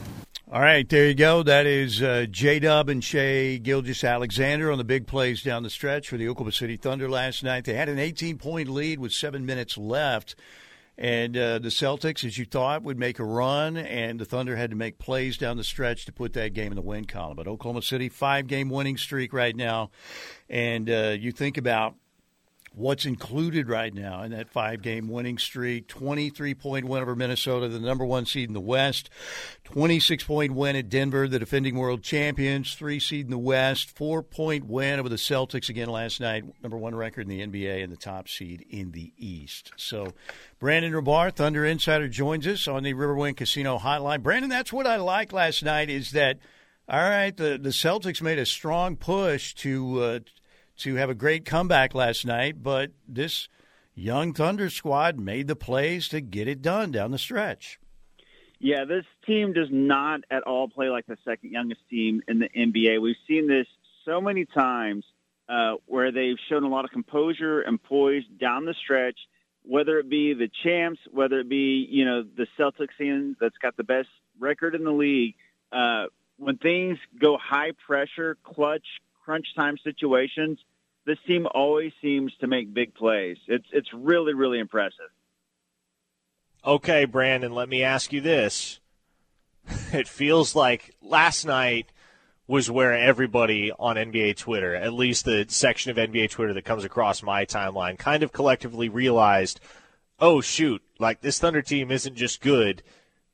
[0.52, 1.44] All right, there you go.
[1.44, 6.08] That is uh, J Dub and Shai Gilgeous-Alexander on the big plays down the stretch
[6.08, 7.64] for the Oklahoma City Thunder last night.
[7.64, 10.34] They had an 18 point lead with seven minutes left.
[11.00, 14.68] And uh, the Celtics, as you thought, would make a run, and the Thunder had
[14.68, 17.36] to make plays down the stretch to put that game in the win column.
[17.36, 19.90] But Oklahoma City, five game winning streak right now.
[20.50, 21.94] And uh, you think about
[22.72, 27.68] what's included right now in that five game winning streak 23 point win over Minnesota,
[27.68, 29.10] the number one seed in the West,
[29.64, 34.22] 26 point win at Denver, the defending world champions, three seed in the West, four
[34.22, 37.92] point win over the Celtics again last night, number one record in the NBA, and
[37.92, 39.72] the top seed in the East.
[39.76, 40.12] So,
[40.58, 44.22] Brandon Rahbar, Thunder Insider, joins us on the Riverwind Casino Hotline.
[44.22, 46.38] Brandon, that's what I like last night is that.
[46.88, 50.18] All right, the, the Celtics made a strong push to uh,
[50.80, 53.48] to have a great comeback last night, but this
[53.94, 57.78] young Thunder squad made the plays to get it done down the stretch.
[58.58, 62.48] Yeah, this team does not at all play like the second youngest team in the
[62.48, 63.00] NBA.
[63.00, 63.66] We've seen this
[64.04, 65.04] so many times
[65.48, 69.18] uh, where they've shown a lot of composure and poise down the stretch,
[69.62, 73.76] whether it be the champs, whether it be, you know, the Celtics team that's got
[73.76, 74.08] the best
[74.38, 75.34] record in the league.
[75.72, 76.06] Uh,
[76.36, 78.86] when things go high pressure, clutch,
[79.24, 80.58] crunch time situations,
[81.06, 83.36] this team always seems to make big plays.
[83.46, 85.10] It's it's really really impressive.
[86.64, 88.80] Okay, Brandon, let me ask you this.
[89.92, 91.90] It feels like last night
[92.46, 96.84] was where everybody on NBA Twitter, at least the section of NBA Twitter that comes
[96.84, 99.60] across my timeline, kind of collectively realized,
[100.18, 102.82] oh shoot, like this Thunder team isn't just good,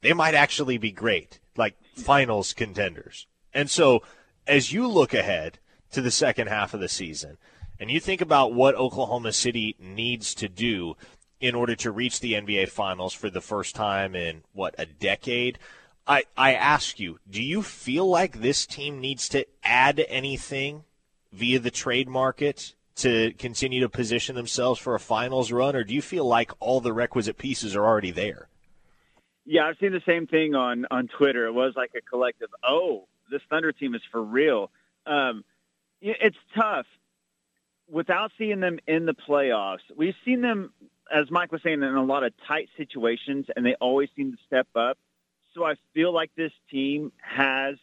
[0.02, 3.26] they might actually be great, like finals contenders.
[3.54, 4.02] And so
[4.46, 5.58] as you look ahead
[5.92, 7.38] to the second half of the season,
[7.78, 10.96] and you think about what Oklahoma City needs to do
[11.40, 15.58] in order to reach the NBA Finals for the first time in what a decade,
[16.06, 20.84] I I ask you, do you feel like this team needs to add anything
[21.32, 25.94] via the trade market to continue to position themselves for a finals run, or do
[25.94, 28.48] you feel like all the requisite pieces are already there?
[29.44, 31.46] Yeah, I've seen the same thing on on Twitter.
[31.46, 34.70] It was like a collective, oh, this Thunder team is for real.
[35.06, 35.44] Um,
[36.00, 36.86] it's tough
[37.88, 40.72] without seeing them in the playoffs, we've seen them,
[41.14, 44.38] as Mike was saying, in a lot of tight situations, and they always seem to
[44.46, 44.98] step up.
[45.54, 47.76] So I feel like this team has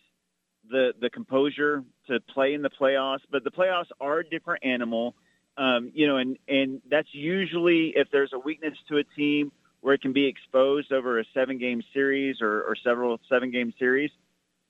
[0.70, 5.16] the the composure to play in the playoffs, but the playoffs are a different animal.
[5.58, 9.52] Um, you know, and and that's usually if there's a weakness to a team
[9.82, 13.74] where it can be exposed over a seven game series or, or several seven game
[13.78, 14.12] series.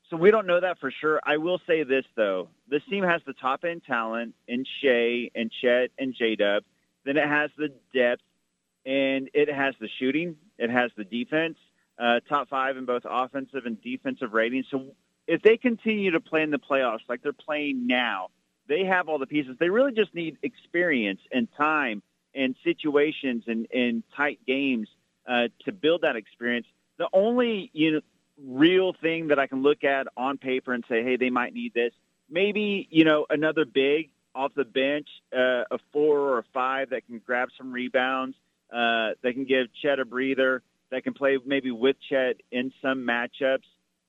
[0.10, 1.20] So we don't know that for sure.
[1.24, 5.52] I will say this though: this team has the top end talent in Shai and
[5.52, 6.64] Chet and J Dub.
[7.06, 8.22] Then it has the depth,
[8.86, 10.36] and it has the shooting.
[10.58, 11.58] It has the defense.
[11.98, 14.66] Uh, top five in both offensive and defensive ratings.
[14.72, 14.96] So
[15.28, 18.30] if they continue to play in the playoffs like they're playing now,
[18.68, 19.56] they have all the pieces.
[19.60, 22.02] They really just need experience and time
[22.34, 24.90] and situations and, and tight games
[25.28, 26.68] uh, to build that experience.
[26.98, 28.02] The only you know
[28.42, 31.74] real thing that I can look at on paper and say, hey, they might need
[31.74, 31.94] this.
[32.30, 37.06] Maybe, you know, another big off the bench, uh, a four or a five that
[37.06, 38.36] can grab some rebounds,
[38.72, 43.06] uh, that can give Chet a breather, that can play maybe with Chet in some
[43.06, 43.68] matchups,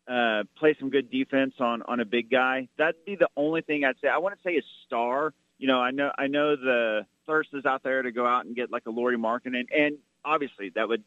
[0.09, 2.69] uh, play some good defense on, on a big guy.
[2.79, 4.09] That'd be the only thing I'd say.
[4.09, 5.35] I want to say a star.
[5.59, 8.57] You know, I know, I know the thirst is out there to go out and
[8.57, 11.05] get like a Lauri Markkanen, and obviously that would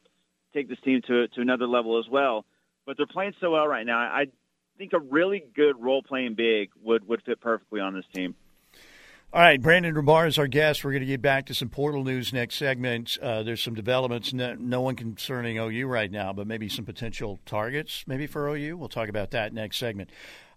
[0.54, 2.46] take this team to, to another level as well
[2.88, 4.00] but they're playing so well right now.
[4.00, 4.26] I
[4.78, 8.34] think a really good role playing big would, would fit perfectly on this team.
[9.34, 10.86] All right, Brandon Rahbar is our guest.
[10.86, 13.18] We're going to get back to some portal news next segment.
[13.22, 17.42] Uh, there's some developments, no, no, one concerning OU right now, but maybe some potential
[17.46, 18.78] targets maybe for OU.
[18.78, 20.10] We'll talk about that next segment.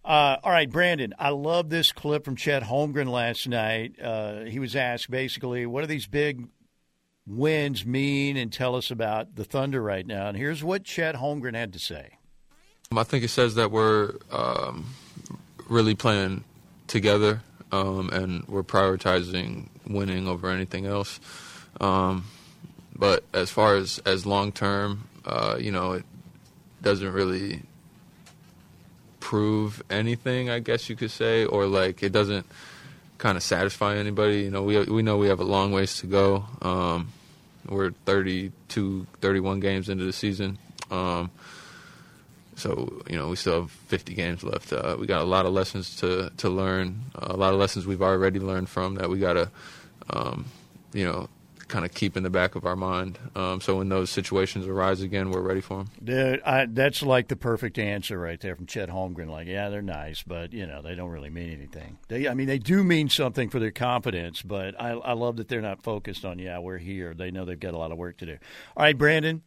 [0.04, 4.00] Uh, all right, Brandon, I love this clip from Chet Holmgren last night.
[4.00, 6.46] Uh, he was asked basically, what do these big
[7.26, 10.28] wins mean, and tell us about the Thunder right now.
[10.28, 12.18] And here's what Chet Holmgren had to say.
[12.98, 14.84] I think it says that we're um,
[15.68, 16.42] really playing
[16.88, 21.20] together um, and we're prioritizing winning over anything else.
[21.80, 22.24] Um,
[22.96, 26.04] but as far as, as long term, uh, you know, it
[26.82, 27.62] doesn't really
[29.20, 32.44] prove anything, I guess you could say, or like it doesn't
[33.18, 34.40] kind of satisfy anybody.
[34.40, 36.44] You know, we we know we have a long ways to go.
[36.60, 37.12] Um,
[37.68, 40.58] we're 32, 31 games into the season.
[40.90, 41.30] Um,
[42.60, 44.72] so you know we still have 50 games left.
[44.72, 47.02] Uh, we got a lot of lessons to to learn.
[47.14, 49.50] A lot of lessons we've already learned from that we got to,
[50.10, 50.44] um,
[50.92, 51.28] you know,
[51.70, 53.18] kind of keep in the back of our mind.
[53.34, 55.90] Um, so when those situations arise again, we're ready for them.
[56.02, 59.30] Dude, I, that's like the perfect answer right there from Chet Holmgren.
[59.30, 61.98] Like, yeah, they're nice, but you know they don't really mean anything.
[62.08, 65.48] They, I mean, they do mean something for their confidence, but I, I love that
[65.48, 67.14] they're not focused on yeah, we're here.
[67.14, 68.36] They know they've got a lot of work to do.
[68.76, 69.42] All right, Brandon.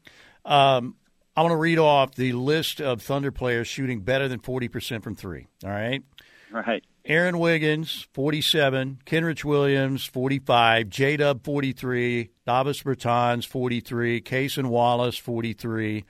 [0.45, 0.95] Um,
[1.35, 5.03] I want to read off the list of Thunder players shooting better than forty percent
[5.03, 5.47] from three.
[5.63, 6.03] All right.
[6.51, 6.83] Right.
[7.05, 8.99] Aaron Wiggins, 47.
[9.05, 10.87] Kenrich Williams, 45.
[10.87, 12.29] J Dub, 43.
[12.45, 14.21] Davis Bertans, 43.
[14.21, 16.05] Cason Wallace, 43.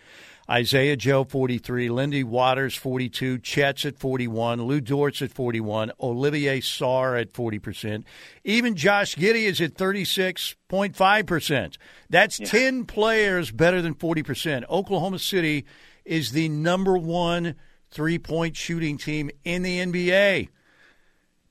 [0.50, 1.90] Isaiah Joe, 43.
[1.90, 3.40] Lindy Waters, 42.
[3.40, 4.64] Chet's at 41.
[4.64, 5.92] Lu Dort's at 41.
[6.02, 8.04] Olivier Sarr at 40%.
[8.44, 11.78] Even Josh Giddey is at 36.5%.
[12.10, 12.46] That's yeah.
[12.46, 14.66] 10 players better than 40%.
[14.70, 15.66] Oklahoma City
[16.06, 17.56] is the number one
[17.90, 20.50] three point shooting team in the NBA.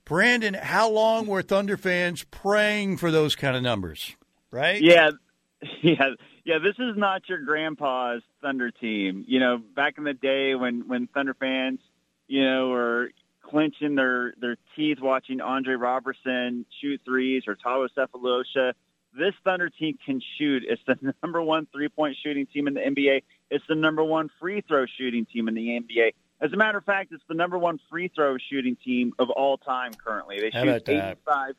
[0.05, 4.15] Brandon, how long were Thunder fans praying for those kind of numbers?
[4.51, 4.81] Right?
[4.81, 5.11] Yeah,
[5.81, 6.09] yeah,
[6.45, 6.59] yeah.
[6.59, 9.25] This is not your grandpa's Thunder team.
[9.27, 11.79] You know, back in the day when when Thunder fans,
[12.27, 13.09] you know, were
[13.41, 18.73] clenching their their teeth watching Andre Roberson shoot threes or Thabo Sefolosha.
[19.17, 20.63] This Thunder team can shoot.
[20.67, 23.23] It's the number one three point shooting team in the NBA.
[23.51, 26.13] It's the number one free throw shooting team in the NBA.
[26.41, 29.57] As a matter of fact, it's the number one free throw shooting team of all
[29.57, 30.41] time currently.
[30.41, 31.55] They How shoot 85,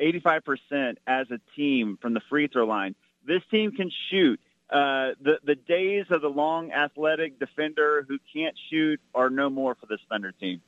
[0.00, 2.94] 85% as a team from the free throw line.
[3.28, 4.40] This team can shoot.
[4.70, 9.74] Uh, the the days of the long athletic defender who can't shoot are no more
[9.74, 10.60] for this Thunder team.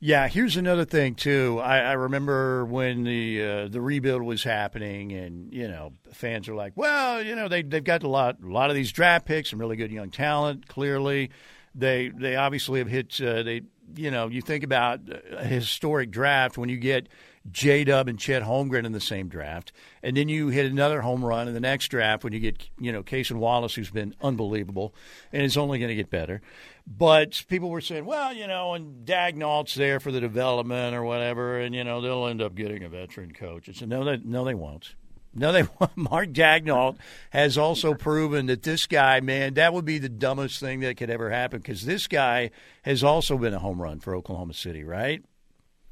[0.00, 1.60] Yeah, here's another thing too.
[1.62, 6.54] I, I remember when the uh, the rebuild was happening, and you know, fans are
[6.54, 9.50] like, "Well, you know, they they've got a lot a lot of these draft picks,
[9.50, 10.68] some really good young talent.
[10.68, 11.30] Clearly,
[11.74, 13.18] they they obviously have hit.
[13.20, 13.62] Uh, they
[13.96, 15.00] you know you think about
[15.30, 17.08] a historic draft when you get
[17.50, 19.72] J Dub and Chet Holmgren in the same draft,
[20.02, 22.90] and then you hit another home run in the next draft when you get you
[22.90, 24.94] know Cason Wallace, who's been unbelievable
[25.32, 26.40] and is only going to get better.
[26.86, 31.58] But people were saying, well, you know, and Daigneault's there for the development or whatever,
[31.58, 33.68] and you know they'll end up getting a veteran coach.
[33.74, 34.94] Said, no, they no they won't.
[35.34, 35.64] No, they
[35.96, 36.96] Mark Daigneault
[37.30, 41.10] has also proven that this guy, man, that would be the dumbest thing that could
[41.10, 42.50] ever happen because this guy
[42.82, 45.22] has also been a home run for Oklahoma City, right?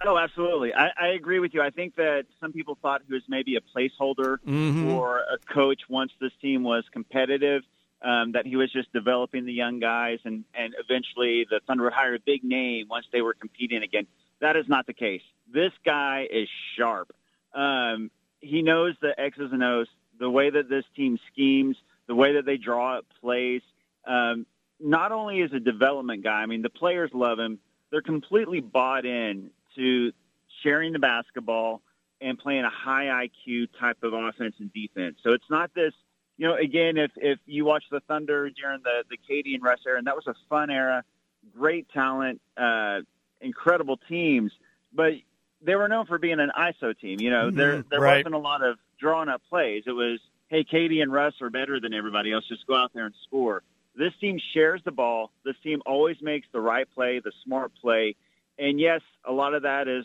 [0.04, 0.74] Oh, absolutely.
[0.74, 1.62] I, I agree with you.
[1.62, 4.90] I think that some people thought he was maybe a placeholder mm-hmm.
[4.90, 7.62] or a coach once this team was competitive.
[8.04, 11.92] Um, that he was just developing the young guys, and and eventually the Thunder would
[11.92, 14.08] hire a big name once they were competing again.
[14.40, 15.22] That is not the case.
[15.52, 17.14] This guy is sharp.
[17.54, 19.86] Um, he knows the X's and O's,
[20.18, 21.76] the way that this team schemes,
[22.08, 23.62] the way that they draw up plays.
[24.04, 24.46] Um,
[24.80, 27.60] not only is a development guy, I mean, the players love him.
[27.92, 30.12] They're completely bought in to
[30.62, 31.82] sharing the basketball
[32.20, 35.16] and playing a high IQ type of offense and defense.
[35.22, 35.92] So it's not this,
[36.36, 39.80] you know, again, if, if you watch the Thunder during the, the KD and Russ
[39.86, 41.04] era, and that was a fun era,
[41.56, 43.00] great talent, uh,
[43.40, 44.52] incredible teams,
[44.92, 45.14] but
[45.60, 47.20] they were known for being an ISO team.
[47.20, 47.88] You know, there mm-hmm.
[47.90, 48.18] there right.
[48.18, 49.84] wasn't a lot of drawn up plays.
[49.86, 52.46] It was, hey, KD and Russ are better than everybody else.
[52.48, 53.62] Just go out there and score.
[53.94, 55.30] This team shares the ball.
[55.44, 58.16] This team always makes the right play, the smart play.
[58.62, 60.04] And yes, a lot of that is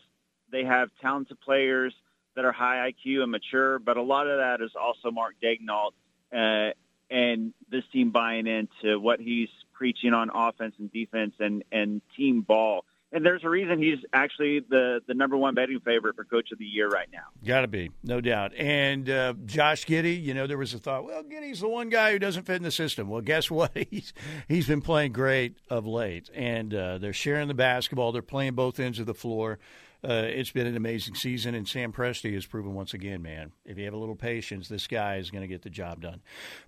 [0.52, 1.94] they have talented players
[2.36, 5.92] that are high IQ and mature, but a lot of that is also Mark Daigneault
[6.36, 6.74] uh,
[7.12, 12.42] and this team buying into what he's preaching on offense and defense and, and team
[12.42, 12.84] ball
[13.18, 16.60] and there's a reason he's actually the the number one betting favorite for Coach of
[16.60, 17.24] the Year right now.
[17.46, 18.54] Got to be, no doubt.
[18.56, 22.12] And uh, Josh Giddey, you know, there was a thought, well, Giddey's the one guy
[22.12, 23.10] who doesn't fit in the system.
[23.10, 23.72] Well, guess what?
[23.90, 24.14] He's
[24.48, 28.12] he's been playing great of late, and uh, they're sharing the basketball.
[28.12, 29.60] They're playing both ends of the floor.
[30.08, 33.80] Uh, it's been an amazing season, and Sam Presti has proven once again, man, if
[33.80, 36.22] you have a little patience, this guy is going to get the job done.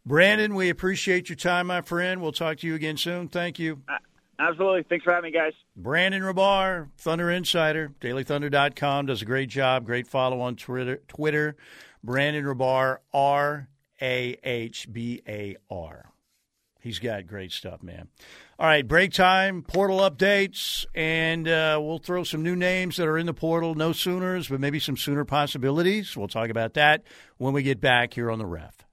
[0.03, 2.21] Brandon, we appreciate your time, my friend.
[2.21, 3.27] We'll talk to you again soon.
[3.27, 3.83] Thank you.
[4.39, 4.83] Absolutely.
[4.83, 5.51] Thanks for having me, guys.
[5.75, 9.85] Brandon Rahbar, Thunder Insider, dailythunder.com, does a great job.
[9.85, 11.01] Great follow on Twitter.
[11.09, 11.57] Twitter.
[12.01, 13.67] Brandon Rahbar, R
[14.01, 16.05] A H B A R.
[16.81, 18.07] He's got great stuff, man.
[18.57, 23.17] All right, break time, portal updates, and uh, we'll throw some new names that are
[23.17, 23.75] in the portal.
[23.75, 26.15] No Sooners, but maybe some Sooner possibilities.
[26.15, 27.03] We'll talk about that
[27.37, 28.85] when we get back here on the ref.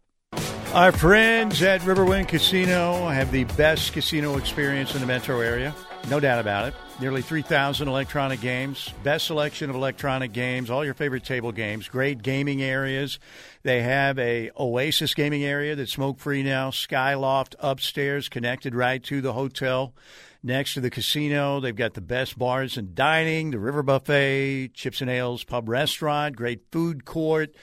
[0.77, 5.75] Our friends at Riverwind Casino have the best casino experience in the metro area.
[6.11, 6.75] No doubt about it.
[7.01, 12.23] Nearly 3,000 electronic games, best selection of electronic games, all your favorite table games, great
[12.23, 13.19] gaming areas.
[13.63, 19.23] They have a Oasis gaming area that's smoke free now, Skyloft upstairs connected right to
[19.23, 19.95] the hotel
[20.43, 21.59] next to the casino.
[21.59, 26.37] They've got the best bars and dining, the River Buffet, Chips and Ales Pub Restaurant,
[26.37, 27.55] great food court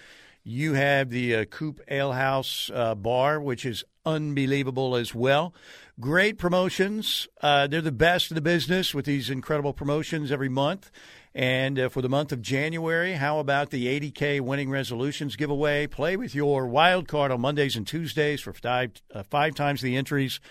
[0.46, 5.54] You have the uh, Coop Ale House uh, bar, which is unbelievable as well.
[6.02, 7.30] Great promotions.
[7.42, 10.92] Uh, they're the best in the business with these incredible promotions every month.
[11.34, 15.88] And uh, for the month of January, how about the 80K winning resolutions giveaway?
[15.88, 19.96] Play with your wild card on Mondays and Tuesdays for five, uh, five times the
[19.96, 20.42] entries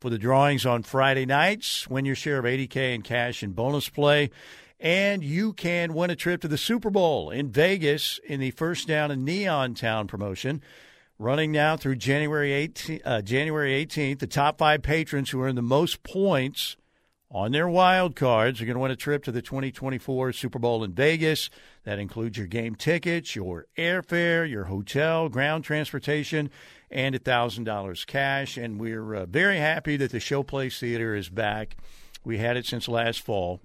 [0.00, 1.88] for the drawings on Friday nights.
[1.88, 4.30] Win your share of 80K in cash and bonus play.
[4.82, 8.88] And you can win a trip to the Super Bowl in Vegas in the First
[8.88, 10.60] Down and Neon Town promotion.
[11.20, 15.62] Running now through January 18th, uh, January 18th, the top five patrons who earn the
[15.62, 16.76] most points
[17.30, 20.82] on their wild cards are going to win a trip to the 2024 Super Bowl
[20.82, 21.48] in Vegas.
[21.84, 26.50] That includes your game tickets, your airfare, your hotel, ground transportation,
[26.90, 28.56] and $1,000 cash.
[28.56, 31.76] And we're uh, very happy that the Showplace Theater is back.
[32.24, 33.60] We had it since last fall.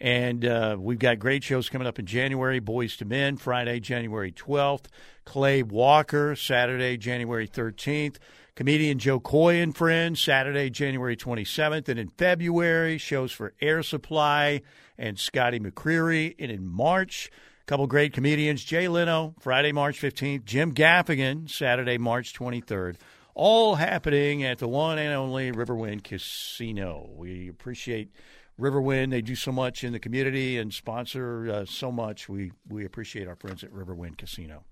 [0.00, 4.32] And uh, we've got great shows coming up in January Boyz II Men, Friday, January
[4.32, 4.86] 12th.
[5.24, 8.16] Clay Walker, Saturday, January 13th.
[8.56, 11.88] Comedian Jo Koy and Friends, Saturday, January 27th.
[11.88, 14.62] And in February, shows for Air Supply
[14.96, 16.34] and Scotty McCreery.
[16.38, 17.30] And in March,
[17.62, 20.44] a couple great comedians Jay Leno, Friday, March 15th.
[20.44, 22.96] Jim Gaffigan, Saturday, March 23rd.
[23.34, 27.10] All happening at the one and only Riverwind Casino.
[27.16, 28.12] We appreciate
[28.60, 29.10] Riverwind.
[29.10, 32.28] They do so much in the community and sponsor uh, so much.
[32.28, 34.64] We we appreciate our friends at Riverwind Casino.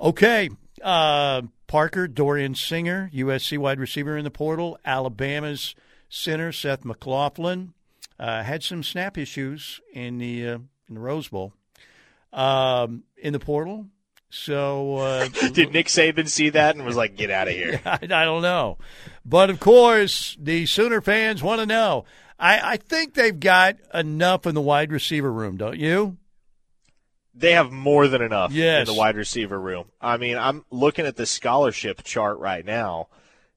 [0.00, 0.48] Okay,
[0.82, 4.78] uh, Parker Dorian Singer, USC wide receiver in the portal.
[4.84, 5.74] Alabama's
[6.08, 7.74] center Seth McLaughlin
[8.18, 10.58] uh, had some snap issues in the uh,
[10.88, 11.52] in the Rose Bowl
[12.32, 13.86] um, in the portal.
[14.30, 17.80] So uh, did Nick Saban see that and was like, "Get out of here"?
[17.84, 18.78] I, I don't know,
[19.24, 22.04] but of course the Sooner fans want to know.
[22.40, 26.16] I, I think they've got enough in the wide receiver room, don't you?
[27.34, 28.88] They have more than enough yes.
[28.88, 29.84] in the wide receiver room.
[30.00, 33.08] I mean, I'm looking at the scholarship chart right now,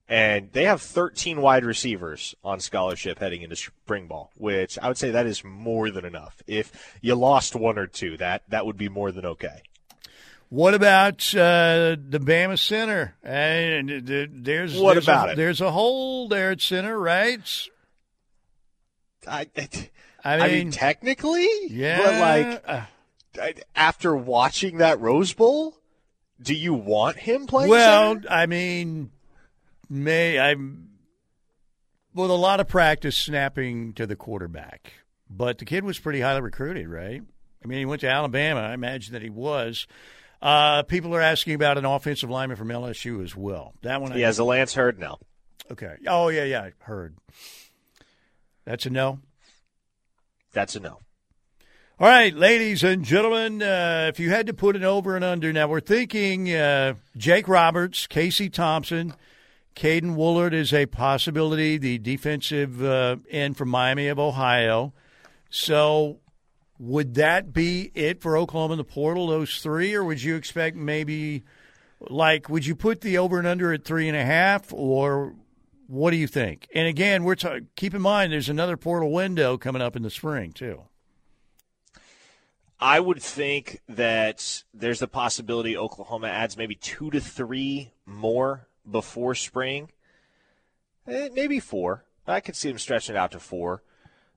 [0.07, 4.97] and they have 13 wide receivers on scholarship heading into spring ball, which I would
[4.97, 6.43] say that is more than enough.
[6.45, 6.71] If
[7.01, 9.63] you lost one or two, that that would be more than okay.
[10.49, 13.15] What about uh, the Bama center?
[13.23, 15.35] And there's what there's about a, it?
[15.35, 17.41] There's a hole there at center, right?
[19.27, 19.47] I,
[20.23, 22.61] I mean, I mean technically, yeah.
[22.63, 22.73] But
[23.37, 25.75] like, after watching that Rose Bowl,
[26.41, 27.69] do you want him playing?
[27.69, 28.27] Well, center?
[28.29, 29.11] I mean,
[29.89, 30.89] may I'm
[32.13, 34.93] with a lot of practice snapping to the quarterback,
[35.29, 37.21] but the kid was pretty highly recruited, right?
[37.63, 38.59] I mean, he went to Alabama.
[38.61, 39.87] I imagine that he was.
[40.41, 43.73] Uh, people are asking about an offensive lineman from LSU as well.
[43.81, 45.19] That one, he I has a Lance Heard now.
[45.71, 45.95] Okay.
[46.05, 47.15] Oh yeah, yeah, heard.
[48.65, 49.19] That's a no.
[50.53, 50.99] That's a no.
[51.99, 55.53] All right, ladies and gentlemen, uh, if you had to put an over and under,
[55.53, 59.13] now we're thinking uh, Jake Roberts, Casey Thompson,
[59.75, 64.93] Caiden Woullard is a possibility, the defensive uh, end from Miami of Ohio.
[65.49, 66.19] So
[66.79, 70.75] would that be it for Oklahoma in the portal, those three, or would you expect
[70.75, 71.43] maybe,
[72.01, 75.35] like, would you put the over and under at three and a half, or
[75.93, 76.67] what do you think?
[76.73, 77.35] And again, we're
[77.75, 80.83] keep in mind there's another portal window coming up in the spring too.
[82.79, 89.35] I would think that there's a possibility Oklahoma adds maybe two to three more before
[89.35, 89.89] spring.
[91.07, 92.05] Eh, maybe four.
[92.25, 93.83] I could see them stretching it out to four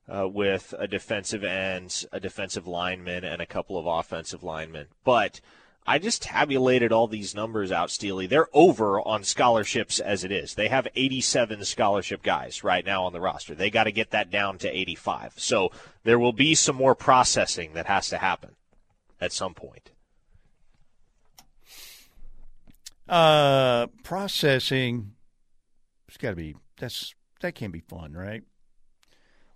[0.07, 4.87] uh, with a defensive end, a defensive lineman, and a couple of offensive linemen.
[5.03, 5.41] But
[5.89, 8.27] I just tabulated all these numbers out, Steely.
[8.27, 10.55] They're over on scholarships as it is.
[10.55, 13.55] They have 87 scholarship guys right now on the roster.
[13.55, 15.35] They got to get that down to 85.
[15.37, 15.71] So
[16.03, 18.57] there will be some more processing that has to happen
[19.21, 19.91] at some point.
[23.07, 25.13] Uh, processing.
[26.09, 26.57] It's got to be.
[26.77, 28.43] That's that can't be fun, right?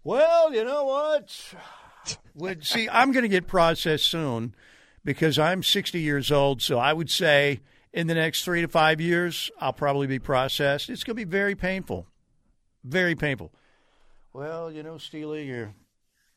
[0.06, 1.56] Well, you know what?
[2.36, 4.56] Would see, I'm going to get processed soon
[5.04, 6.62] because I'm 60 years old.
[6.62, 7.62] So I would say
[7.94, 10.90] in the next three to five years, I'll probably be processed.
[10.90, 12.08] It's going to be very painful,
[12.84, 13.52] very painful.
[14.34, 15.74] Well, you know, Steely, you're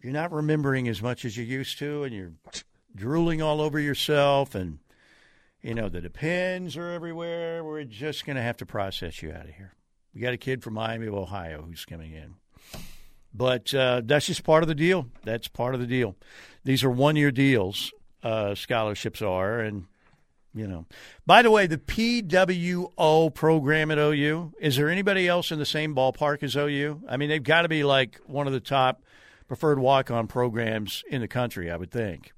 [0.02, 2.32] you're not remembering as much as you used to, and you're
[2.94, 4.78] drooling all over yourself, and
[5.62, 7.62] you know the depends are everywhere.
[7.62, 9.74] We're just going to have to process you out of here.
[10.12, 12.34] We got a kid from Miami of Ohio who's coming in.
[13.32, 15.08] But uh, that's just part of the deal.
[15.24, 16.16] That's part of the deal.
[16.62, 17.92] These are one year deals
[18.24, 19.84] uh, scholarships are, and
[20.54, 20.86] you know.
[21.26, 25.94] By the way, the PWO program at OU is there anybody else in the same
[25.94, 27.02] ballpark as OU?
[27.08, 29.02] I mean, they've got to be like one of the top
[29.46, 32.32] preferred walk-on programs in the country, I would think.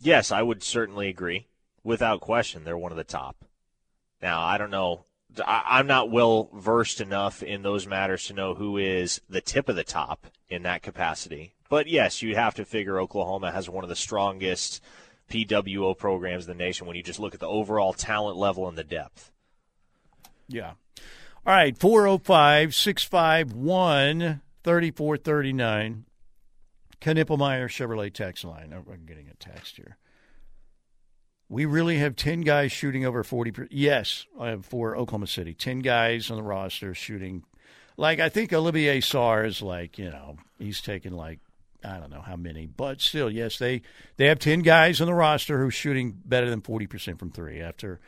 [0.00, 1.48] Yes, I would certainly agree.
[1.84, 3.44] without question, they're one of the top.
[4.20, 5.04] Now, I don't know.
[5.44, 9.68] I, I'm not well versed enough in those matters to know who is the tip
[9.68, 11.54] of the top in that capacity.
[11.68, 14.82] But yes, you have to figure Oklahoma has one of the strongest
[15.32, 18.76] PWO programs in the nation when you just look at the overall talent level and
[18.76, 19.30] the depth.
[20.46, 20.72] Yeah.
[21.46, 26.04] All right, 405 651 3439.
[27.00, 28.72] Knippelmeyer Chevrolet text line.
[28.72, 29.96] Oh, I'm getting a text here.
[31.48, 33.68] We really have 10 guys shooting over 40.
[33.70, 35.52] Yes, I have for Oklahoma City.
[35.52, 37.44] 10 guys on the roster shooting.
[37.96, 41.40] Like, I think Olivier Sarr is like, you know, he's taking like,
[41.84, 43.82] I don't know how many, but still, yes, they,
[44.16, 48.00] they have 10 guys on the roster who's shooting better than 40% from three after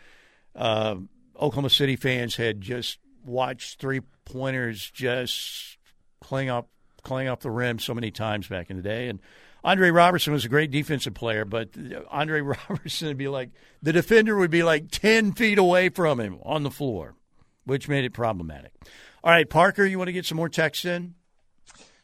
[0.55, 0.97] uh,
[1.37, 5.79] Oklahoma City fans had just watched three pointers just
[6.21, 6.69] cling up,
[7.03, 9.09] cling off the rim so many times back in the day.
[9.09, 9.21] And
[9.65, 11.71] Andre Robertson was a great defensive player, but
[12.11, 13.51] Andre Robertson would be like
[13.83, 17.15] the defender would be like ten feet away from him on the floor,
[17.65, 18.73] which made it problematic.
[19.23, 21.15] All right, Parker, you want to get some more text in?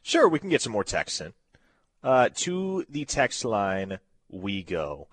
[0.02, 1.34] Sure, we can get some more text in.
[2.02, 3.98] Uh, to the text line
[4.30, 5.06] we go.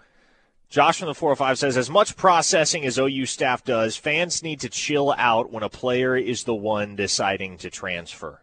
[0.70, 4.70] Josh from the 405 says, as much processing as OU staff does, fans need to
[4.70, 8.42] chill out when a player is the one deciding to transfer.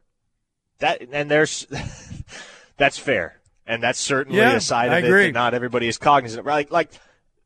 [0.79, 1.67] That and there's
[2.77, 5.27] that's fair, and that's certainly Yeah, a side I of it agree.
[5.27, 6.41] that not everybody is cognizant.
[6.41, 6.47] of.
[6.47, 6.91] Like, like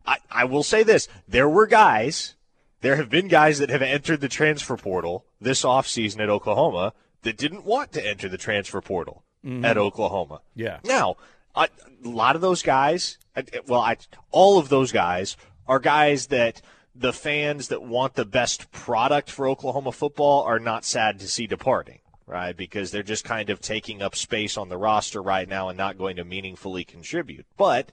[0.07, 2.35] I, I will say this: there were guys,
[2.81, 6.93] there have been guys that have entered the transfer portal this offseason at Oklahoma
[7.23, 10.40] that didn't want to enter the transfer portal at Oklahoma.
[10.55, 10.81] Yeah.
[10.85, 11.16] Now,
[11.55, 11.69] a,
[12.05, 13.19] a lot of those guys,
[13.66, 13.97] well, I,
[14.31, 15.36] all of those guys
[15.66, 16.60] are guys that
[16.94, 21.47] the fans that want the best product for Oklahoma football are not sad to see
[21.47, 22.56] departing, right?
[22.56, 25.98] Because they're just kind of taking up space on the roster right now and not
[25.98, 27.47] going to meaningfully contribute.
[27.56, 27.93] But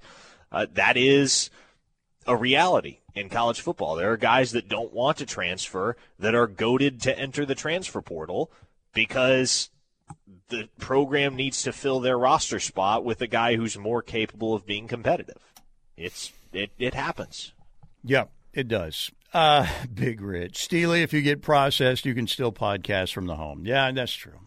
[0.51, 1.51] uh, that is
[2.25, 3.95] a reality in college football.
[3.95, 8.01] There are guys that don't want to transfer that are goaded to enter the transfer
[8.01, 8.51] portal
[8.93, 9.69] because
[10.49, 14.65] the program needs to fill their roster spot with a guy who's more capable of
[14.65, 15.41] being competitive.
[15.97, 17.53] It's it, it happens.
[18.03, 19.11] Yeah, it does.
[19.33, 20.63] Uh, Big Rich.
[20.63, 23.65] Steely, if you get processed, you can still podcast from the home.
[23.65, 24.39] Yeah, that's true.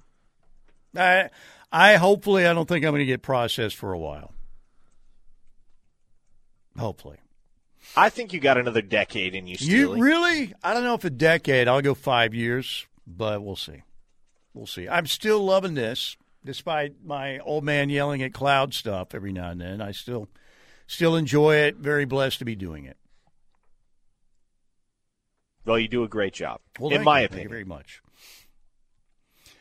[0.97, 1.29] I,
[1.71, 4.33] I hopefully, I don't think I'm going to get processed for a while.
[6.79, 7.19] Hopefully.
[7.97, 10.55] I think you got another decade in you, You really?
[10.63, 11.69] I don't know if a decade.
[11.69, 13.83] I'll go five years, but we'll see.
[14.55, 14.89] We'll see.
[14.89, 19.61] I'm still loving this, despite my old man yelling at cloud stuff every now and
[19.61, 19.81] then.
[19.81, 20.29] I still,
[20.87, 21.77] still enjoy it.
[21.77, 22.97] Very blessed to be doing it.
[25.65, 27.27] well, you do a great job, Well, in my you.
[27.27, 27.39] opinion.
[27.45, 28.01] Thank you very much.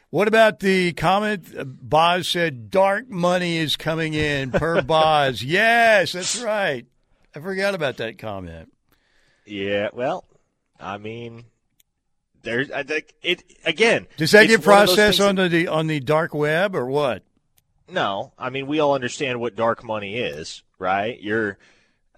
[0.09, 1.53] What about the comment?
[1.57, 5.43] uh, Boz said dark money is coming in per Boz.
[5.43, 6.85] Yes, that's right.
[7.35, 8.71] I forgot about that comment.
[9.45, 10.23] Yeah, well,
[10.79, 11.43] I mean,
[12.47, 14.07] there's I think it again.
[14.17, 17.23] Does that get one of those processed on the on the dark web or what?
[17.89, 21.19] No, I mean we all understand what dark money is, right?
[21.21, 21.57] You're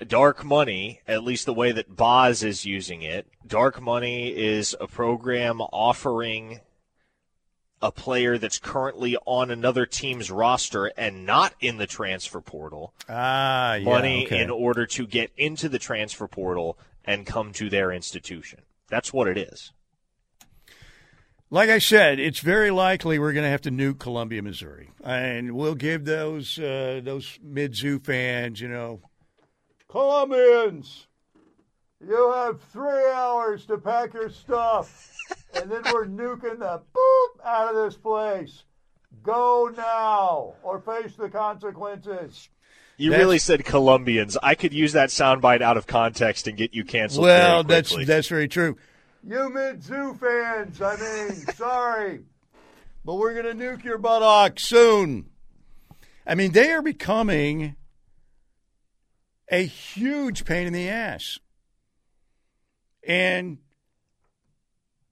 [0.07, 3.27] dark money, at least the way that Boz is using it.
[3.45, 6.59] Dark money is a program offering
[7.81, 13.75] a player that's currently on another team's roster and not in the transfer portal Ah,
[13.75, 14.41] yeah, money okay.
[14.41, 18.59] in order to get into the transfer portal and come to their institution.
[18.89, 19.71] That's what it is.
[21.51, 25.55] Like I said, it's very likely we're going to have to nuke Columbia, Missouri, and
[25.55, 29.01] we'll give those uh, those Mizzou fans, you know,
[29.89, 31.05] Columbians,
[32.05, 35.11] you have three hours to pack your stuff,
[35.55, 38.63] and then we're nuking the boop out of this place.
[39.23, 42.49] Go now, or face the consequences.
[42.97, 44.37] You That's- really said Colombians.
[44.43, 47.25] I could use that soundbite out of context and get you canceled.
[47.25, 48.77] Well, that's that's very true.
[49.25, 52.21] Mizzou fans, I mean, sorry,
[53.03, 55.29] but we're going to nuke your buttocks soon.
[56.25, 57.75] I mean, they are becoming
[59.49, 61.39] a huge pain in the ass.
[63.07, 63.57] And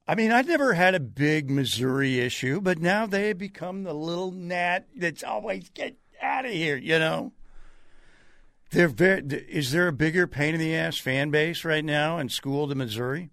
[0.07, 3.93] I mean, I've never had a big Missouri issue, but now they have become the
[3.93, 7.33] little gnat that's always get out of here, you know?
[8.71, 12.29] They're very, is there a bigger pain in the ass fan base right now in
[12.29, 13.31] school than Missouri?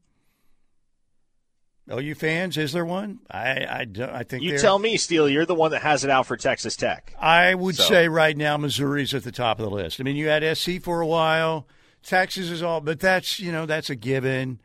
[1.93, 3.19] OU fans, is there one?
[3.31, 5.29] I I, don't, I think You tell me, Steele.
[5.29, 7.15] You're the one that has it out for Texas Tech.
[7.21, 10.01] I would So- say right now Missouri's at the top of the list.
[10.01, 11.67] I mean, you had SC for a while,
[12.03, 14.61] Texas is all, but that's you know that's a given.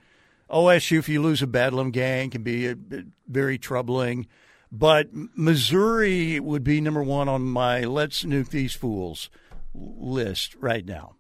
[0.50, 4.26] OSU, if you lose a Bedlam gang, can be a, bit very troubling.
[4.72, 9.30] But Missouri would be number one on my let's nuke these fools
[9.74, 11.16] list right now.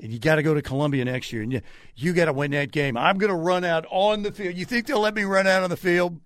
[0.00, 1.60] And you got to go to Columbia next year, and you,
[1.96, 2.96] you got to win that game.
[2.96, 4.54] I'm going to run out on the field.
[4.54, 6.20] You think they'll let me run out on the field?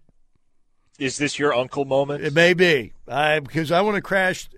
[0.99, 2.25] Is this your uncle moment?
[2.25, 4.49] It may be, I, because I want to crash.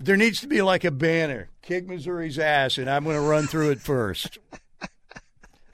[0.00, 3.46] There needs to be like a banner, kick Missouri's ass, and I'm going to run
[3.46, 4.38] through it first.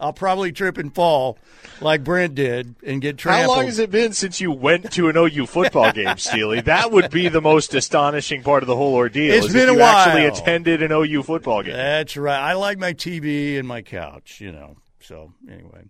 [0.03, 1.39] I'll probably trip and fall
[1.81, 3.51] like Brent did and get trampled.
[3.51, 6.61] How long has it been since you went to an OU football game, Steely?
[6.63, 9.33] That would be the most astonishing part of the whole ordeal.
[9.33, 10.33] It's been a you actually while.
[10.33, 11.75] attended an OU football game.
[11.75, 12.39] That's right.
[12.39, 14.77] I like my TV and my couch, you know.
[15.01, 15.85] So, anyway.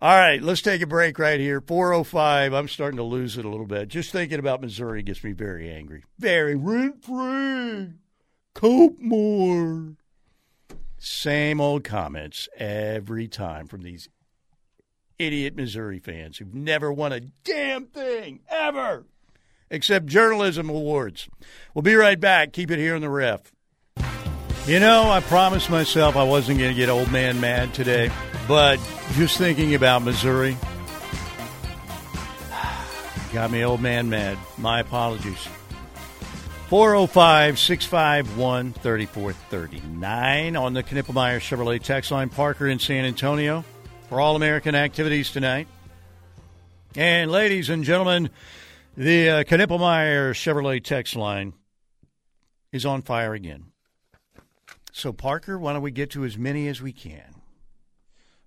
[0.00, 1.60] All right, let's take a break right here.
[1.60, 2.52] 405.
[2.52, 3.88] I'm starting to lose it a little bit.
[3.88, 6.04] Just thinking about Missouri gets me very angry.
[6.18, 7.94] Very rent free.
[8.54, 9.96] Cope more.
[11.04, 14.08] Same old comments every time from these
[15.18, 19.04] idiot Missouri fans who've never won a damn thing ever
[19.68, 21.28] except journalism awards.
[21.74, 22.54] We'll be right back.
[22.54, 23.52] Keep it here in the ref.
[24.66, 28.10] You know, I promised myself I wasn't going to get old man mad today,
[28.48, 28.80] but
[29.12, 30.56] just thinking about Missouri
[33.34, 34.38] got me old man mad.
[34.56, 35.48] My apologies.
[36.74, 42.28] 405 651 3439 on the Knippelmeyer Chevrolet text line.
[42.28, 43.64] Parker in San Antonio
[44.08, 45.68] for All American activities tonight.
[46.96, 48.28] And ladies and gentlemen,
[48.96, 51.52] the uh, Knippelmeyer Chevrolet text line
[52.72, 53.66] is on fire again.
[54.90, 57.36] So, Parker, why don't we get to as many as we can?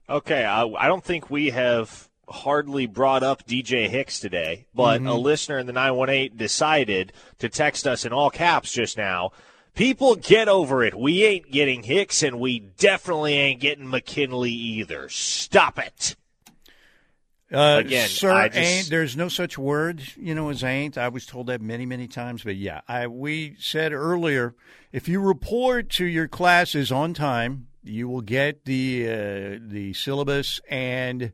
[0.09, 5.07] Okay, I, I don't think we have hardly brought up DJ Hicks today, but Mm-hmm.
[5.07, 9.31] a listener in the 918 decided to text us in all caps just now.
[9.75, 10.95] People get over it.
[10.95, 15.07] We ain't getting Hicks, and we definitely ain't getting McKinley either.
[15.09, 16.15] Stop it.
[17.51, 18.89] Uh, Again, sir, I just- ain't.
[18.89, 20.97] There's no such word, you know, as ain't.
[20.97, 22.43] I was told that many, many times.
[22.43, 24.53] But yeah, I we said earlier,
[24.91, 30.59] if you report to your classes on time, you will get the uh, the syllabus
[30.69, 31.31] and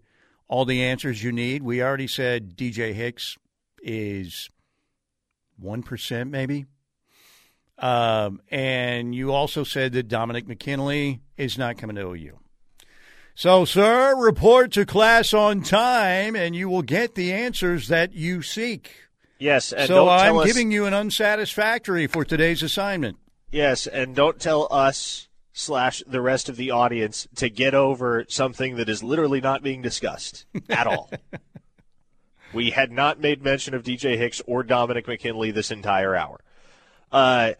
[0.54, 1.64] all the answers you need.
[1.64, 3.38] We already said DJ Hicks
[3.82, 4.52] is
[5.58, 6.68] one percent, maybe.
[7.80, 12.38] Um, and you also said that Dominick McKinley is not coming to OU.
[13.34, 18.44] So, sir, report to class on time, and you will get the answers that you
[18.44, 18.92] seek.
[19.40, 23.18] Yes, and so I'm us, giving you an unsatisfactory for today's assignment.
[23.52, 28.76] yes, and don't tell us slash the rest of the audience to get over something
[28.76, 31.10] that is literally not being discussed at all.
[32.54, 36.42] we had not made mention of DJ Hicks or Dominick McKinley this entire hour.
[37.12, 37.54] Uh,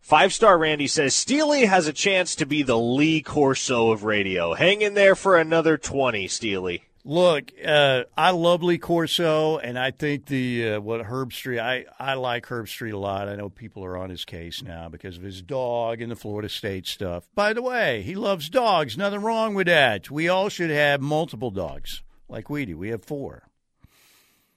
[0.00, 4.54] Five star Randy says Steely has a chance to be the Lee Corso of radio.
[4.54, 6.87] Hang in there for another twenty, Steely.
[7.10, 11.58] Look, uh, I love Lee Corso, and I think the uh, what Herbstreit.
[11.58, 13.30] I I like Herbstreit a lot.
[13.30, 16.50] I know people are on his case now because of his dog and the Florida
[16.50, 17.26] State stuff.
[17.34, 18.98] By the way, he loves dogs.
[18.98, 20.10] Nothing wrong with that.
[20.10, 22.76] We all should have multiple dogs, like we do.
[22.76, 23.48] We have four.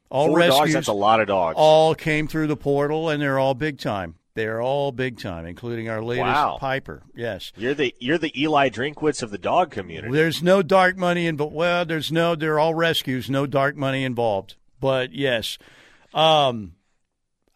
[0.10, 0.74] All Four rescues, dogs.
[0.74, 1.56] That's a lot of dogs.
[1.58, 4.16] all came through the portal, and they're all big time.
[4.34, 6.58] They're all big time, including our latest Wow.
[6.60, 7.04] Piper.
[7.14, 7.52] Yes.
[7.58, 10.14] You're the you're the Eli Drinkwitz of the dog community.
[10.14, 11.54] There's no dark money involved.
[11.54, 12.36] Well, there's no.
[12.36, 13.30] They're all rescues.
[13.30, 14.56] No dark money involved.
[14.80, 15.58] But yes,
[16.14, 16.74] um,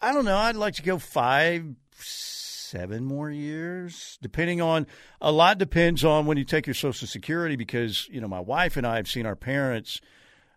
[0.02, 0.38] I don't know.
[0.38, 1.65] I'd like to go five,
[1.95, 4.85] seven more years, depending on.
[5.22, 8.76] A lot depends on when you take your Social Security, because you know my wife
[8.76, 10.02] and I have seen our parents.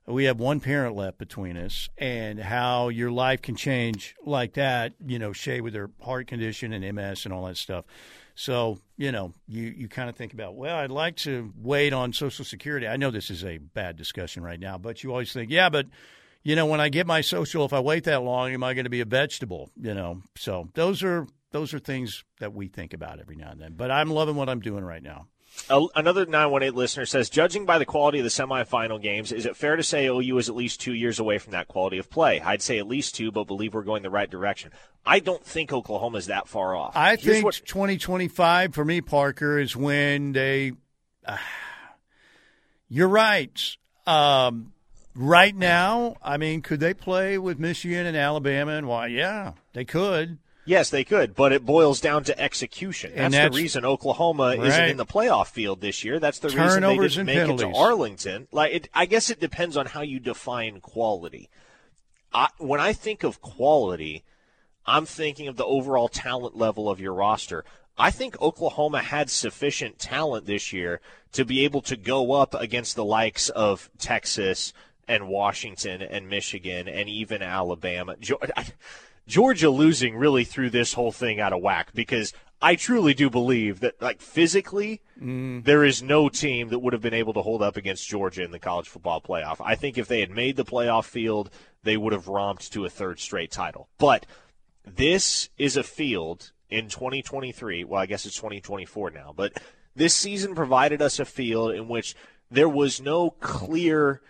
[0.09, 4.95] We have one parent left between us, and how your life can change like that.
[5.07, 7.85] You know, Shay with her heart condition and MS and all that stuff.
[8.35, 12.13] So, you know, you, you kind of think about, well, I'd like to wait on
[12.13, 12.87] Social Security.
[12.87, 15.87] I know this is a bad discussion right now, but you always think, yeah, but,
[16.45, 18.85] you know, when I get my social, if I wait that long, am I going
[18.85, 19.71] to be a vegetable?
[19.77, 23.61] You know, so those are those are things that we think about every now and
[23.61, 23.75] then.
[23.75, 25.27] But I'm loving what I'm doing right now.
[25.71, 29.77] Another 918 listener says, judging by the quality of the semifinal games, is it fair
[29.77, 32.41] to say OU is at least two years away from that quality of play?
[32.41, 34.71] I'd say at least two, but believe we're going the right direction.
[35.05, 36.97] I don't think Oklahoma's that far off.
[36.97, 40.73] I Here's think what- 2025 for me, Parker, is when they.
[41.27, 41.37] Uh,
[42.89, 43.77] you're right.
[44.07, 44.73] Um,
[45.15, 48.73] right now, I mean, could they play with Michigan and Alabama?
[48.73, 49.09] And why?
[49.09, 50.39] Yeah, they could.
[50.69, 53.13] Yes, they could, but it boils down to execution.
[53.15, 56.21] That's, that's- the reason Oklahoma isn't in the playoff field this year.
[56.21, 58.49] That's the reason they Turnovers didn't make it to Arlington.
[58.53, 61.49] Like, it, I guess it depends on how you define quality.
[62.35, 64.25] I, when I think of quality,
[64.85, 67.65] I'm thinking of the overall talent level of your roster.
[67.97, 71.01] I think Oklahoma had sufficient talent this year
[71.33, 74.73] to be able to go up against the likes of Texas
[75.09, 78.17] and Washington and Michigan and even Alabama.
[79.29, 83.31] Geo- Georgia losing really threw this whole thing out of whack because I truly do
[83.31, 85.63] believe that, like physically, mm.
[85.63, 88.51] there is no team that would have been able to hold up against Georgia in
[88.51, 89.57] the college football playoff.
[89.65, 91.51] I think if they had made the playoff field,
[91.85, 93.89] they would have romped to a third straight title.
[93.99, 94.27] But
[94.85, 97.85] this is a field in 2023.
[97.85, 99.61] Well, I guess it's 2024 now, but
[99.95, 102.17] this season provided us a field in which
[102.51, 104.21] there was no clear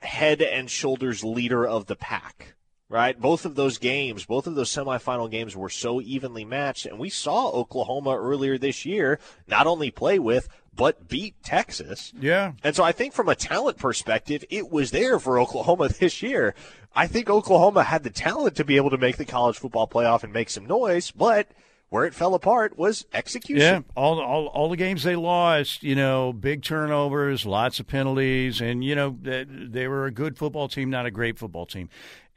[0.00, 2.54] head and shoulders leader of the pack.
[2.88, 3.20] Right?
[3.20, 6.86] Both of those games, both of those semifinal games were so evenly matched.
[6.86, 9.18] And we saw Oklahoma earlier this year
[9.48, 12.12] not only play with, but beat Texas.
[12.20, 12.52] Yeah.
[12.62, 16.54] And so I think from a talent perspective, it was there for Oklahoma this year.
[16.94, 20.22] I think Oklahoma had the talent to be able to make the college football playoff
[20.22, 21.48] and make some noise, but
[21.88, 23.60] where it fell apart was execution.
[23.60, 28.60] Yeah, all, all all the games they lost, you know, big turnovers, lots of penalties,
[28.60, 31.88] and you know they, they were a good football team, not a great football team.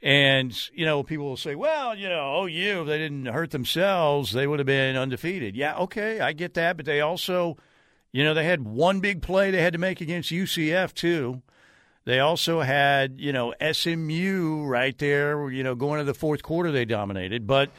[0.02, 4.32] And you know, people will say, "Well, you know, OU, if they didn't hurt themselves,
[4.32, 7.58] they would have been undefeated." Yeah, okay, I get that, but they also,
[8.12, 11.42] you know, they had one big play they had to make against UCF too.
[12.06, 16.72] They also had, you know, SMU right there, you know, going to the fourth quarter
[16.72, 17.70] they dominated, but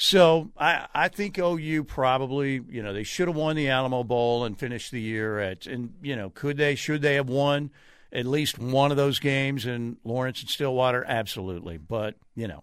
[0.00, 4.44] so I, I think OU probably, you know, they should have won the Alamo Bowl
[4.44, 7.70] and finished the year at, and you know, could they, should they have won
[8.12, 11.04] at least one of those games in Lawrence and Stillwater?
[11.04, 12.62] Absolutely, but you know.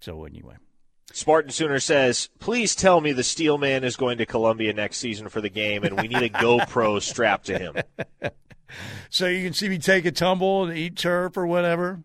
[0.00, 0.54] So anyway,
[1.12, 5.28] Spartan Sooner says, "Please tell me the Steel Man is going to Columbia next season
[5.28, 7.76] for the game, and we need a GoPro strapped to him."
[9.10, 12.02] so you can see me take a tumble and eat turf or whatever.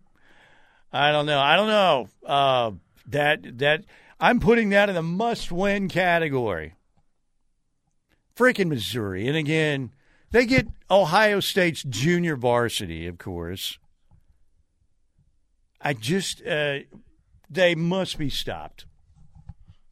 [0.91, 1.39] I don't know.
[1.39, 2.09] I don't know.
[2.25, 2.71] Uh,
[3.07, 3.85] that that
[4.19, 6.75] I'm putting that in the must-win category.
[8.35, 9.91] Freaking Missouri, and again,
[10.31, 13.79] they get Ohio State's junior varsity, of course.
[15.81, 16.79] I just uh,
[17.49, 18.85] they must be stopped.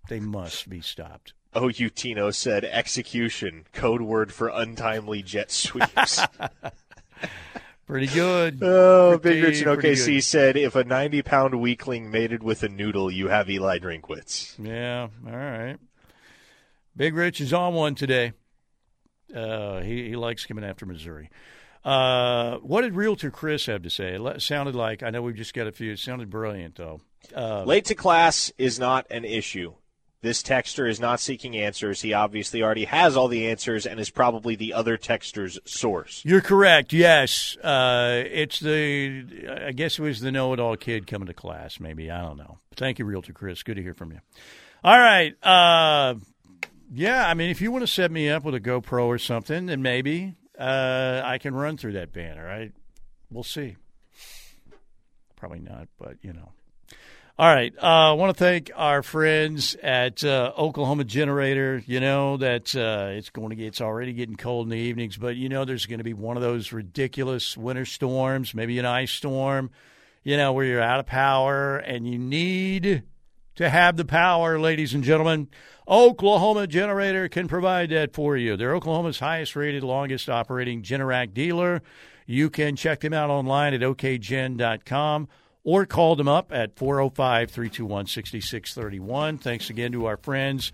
[0.09, 1.33] They must be stopped.
[1.55, 6.21] OU Tino said, "Execution, code word for untimely jet sweeps."
[7.87, 8.59] Pretty good.
[8.63, 10.21] Oh, Pretty- Big Rich in pretty OKC good.
[10.23, 15.31] said, "If a ninety-pound weakling mated with a noodle, you have Eli Drinkwitz." Yeah, all
[15.37, 15.77] right.
[16.97, 18.33] Big Rich is on one today.
[19.35, 21.29] Uh, he he likes coming after Missouri.
[21.83, 24.15] Uh, what did Realtor Chris have to say?
[24.19, 25.91] It sounded like I know we've just got a few.
[25.91, 27.01] It sounded brilliant though.
[27.35, 29.73] Uh, Late to class is not an issue.
[30.25, 32.01] This texter is not seeking answers.
[32.01, 36.23] He obviously already has all the answers and is probably the other texter's source.
[36.25, 36.93] You're correct.
[36.93, 39.61] Yes, uh, it's the.
[39.67, 41.79] I guess it was the know-it-all kid coming to class.
[41.79, 42.57] Maybe I don't know.
[42.75, 43.61] Thank you, Realtor Chris.
[43.61, 44.19] Good to hear from you.
[44.83, 45.35] All right.
[45.43, 46.15] Uh,
[46.91, 49.67] yeah, I mean, if you want to set me up with a GoPro or something,
[49.67, 52.49] then maybe uh, I can run through that banner.
[52.49, 52.71] I
[53.29, 53.75] we'll see.
[55.35, 56.51] Probably not, but you know.
[57.37, 57.73] All right.
[57.83, 61.83] Uh, I want to thank our friends at uh, Oklahoma Generator.
[61.85, 65.17] You know that uh, it's going to get, it's already getting cold in the evenings,
[65.17, 68.85] but you know there's going to be one of those ridiculous winter storms, maybe an
[68.85, 69.69] ice storm,
[70.23, 73.03] you know, where you're out of power and you need
[73.55, 75.49] to have the power, ladies and gentlemen.
[75.89, 78.55] Oklahoma Generator can provide that for you.
[78.55, 81.81] They're Oklahoma's highest rated, longest operating Generac dealer.
[82.25, 85.27] You can check them out online at okgen.com
[85.65, 89.39] or call them up at 405 321 6631.
[89.39, 90.71] Thanks again to our friends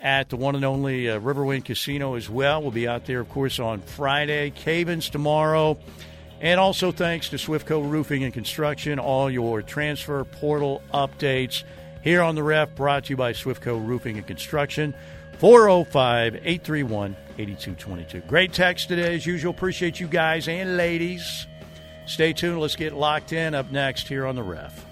[0.00, 2.60] at the one and only uh, Riverwind Casino as well.
[2.60, 5.78] We'll be out there, of course, on Friday, Cavens tomorrow.
[6.40, 11.62] And also thanks to Swiftco Roofing and Construction, all your transfer portal updates
[12.02, 14.92] here on the ref, brought to you by Swiftco Roofing and Construction.
[15.38, 18.20] 405 831 8222.
[18.28, 19.52] Great text today, as usual.
[19.52, 21.46] Appreciate you guys and ladies.
[22.12, 22.60] Stay tuned.
[22.60, 24.84] Let's get locked in up next here on the ref.